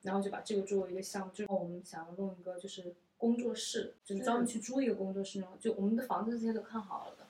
[0.04, 7.26] 然后就把这个作为一个项目，就是我们想要弄一个就是工作室，就是专门去租一个工作室那种，就我们的房子这些都看好了的，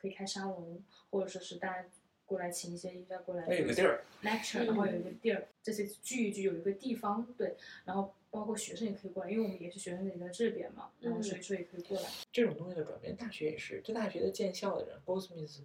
[0.00, 1.84] 可以开沙龙，或者说是大家
[2.26, 12.10] 过来请一些艺术家过来，那有个地儿，lecture，然后有一个地儿，这些聚一聚有一个地方，对，然后包括学生也可以过来，因为我们也是学生也在这边嘛，然后所以说也可以过来。
[12.32, 15.60] 这种东西的转变，大学也是，这大学的建校的人，Goldsmith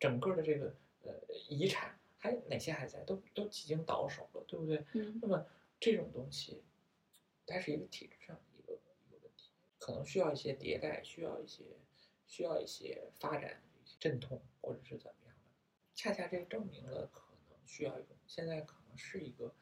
[0.00, 1.12] 整个的这个呃
[1.48, 4.82] 遗产还哪些还在，都都几经倒手了，对不对？
[4.94, 5.46] 嗯那么
[5.78, 6.62] 这种东西，
[7.46, 11.64] 它是一个体制上的一个一个问题，可能需要一些迭代，需要一些
[12.26, 15.27] 需要一些发展、一些阵痛，或者是怎么样的。
[15.98, 19.52] 恰恰这证明了可能需要一种，现在可能是一个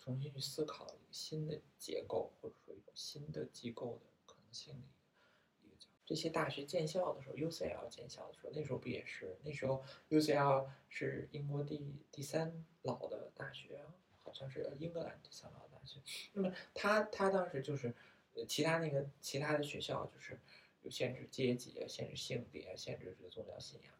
[0.00, 5.76] 重新去思考一个新的结构，或者说一种新的机构的可能性的一个一个。
[6.04, 9.38] 这些大学建校的时候，UCL 建校的时候，那时候不也是？
[9.44, 13.80] 那时候 UCL 是英国第第三老的大学，
[14.24, 16.00] 好像是英格兰第三老大学。
[16.32, 17.94] 那么他他当时就是，
[18.34, 20.40] 呃，其他那个其他的学校就是
[20.82, 23.94] 有限制阶级啊，限制性别，限制这个宗教信仰。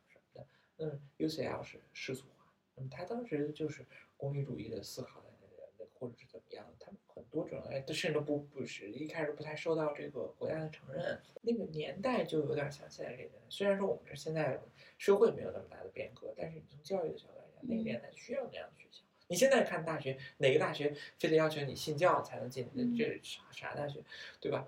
[0.78, 3.84] 那么 UCL 是世俗化，那么他当时就是
[4.16, 11.20] 功利主义的思考的人，或者是怎么样的，他们很多种哎，都甚至不不是一开始不太受到这个国家的承认。
[11.42, 14.60] 那个年代就有点像现在这个，虽然说我们这现在
[14.96, 19.02] 社会没有那么大的变革，但是你从教育的角度来讲，那个年代需要那样的学校。
[19.26, 22.70] 你现在看大学，哪个大学非得要求你信教才能进？
[22.74, 24.02] 嗯这啥啥大学，
[24.40, 24.66] 对吧？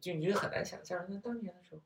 [0.00, 1.80] 就你就很难想象，那当年的时候，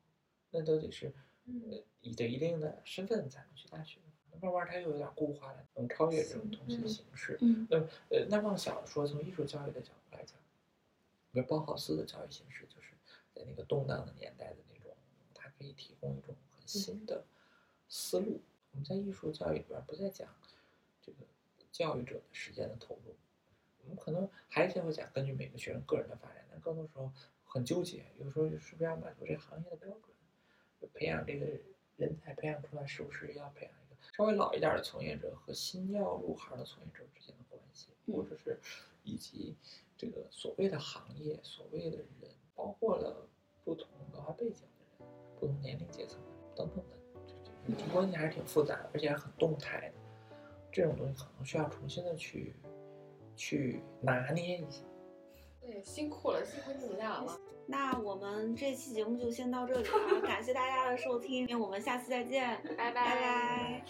[0.51, 1.11] 那都得是
[1.45, 3.99] 呃以的一定的身份才能去大学。
[4.41, 7.37] 慢慢它又有点固化了，能超越这种东西的形式。
[7.41, 10.37] 嗯那么呃，那往小说，从艺术教育的角度来讲，
[11.31, 12.89] 比如包豪斯的教育形式，就是
[13.33, 14.93] 在那个动荡的年代的那种，
[15.33, 17.23] 它可以提供一种很新的
[17.87, 18.41] 思路。
[18.71, 20.27] 我们在艺术教育里边不再讲
[21.01, 21.19] 这个
[21.71, 23.15] 教育者的时间的投入，
[23.83, 27.09] 我们可能还是会讲根据每个学生个人的发展，但更多时候
[27.45, 30.14] 很纠结，有时候是不是要满足这个行业的标准，
[30.93, 31.45] 培养这个
[31.97, 38.59] 人才培养出来是不是要培养一个稍微老一点的从业者和新要入行的从业者之间的关系，或者是
[39.03, 39.55] 以及
[39.97, 43.27] 这个所谓的行业、所谓的人，包括了
[43.63, 45.07] 不同文化背景的人、
[45.39, 47.33] 不同年龄阶层的人等等的，这
[47.73, 49.95] 这这关系还是挺复杂的，而且还很动态的。
[50.71, 52.53] 这种东西可能需要重新的去
[53.35, 54.81] 去拿捏一下。
[55.65, 57.39] 对，辛苦了，辛苦你们俩了。
[57.67, 63.83] 那我们这期节目就先到这里了， 感谢大家的收听，我们下次再见，拜拜拜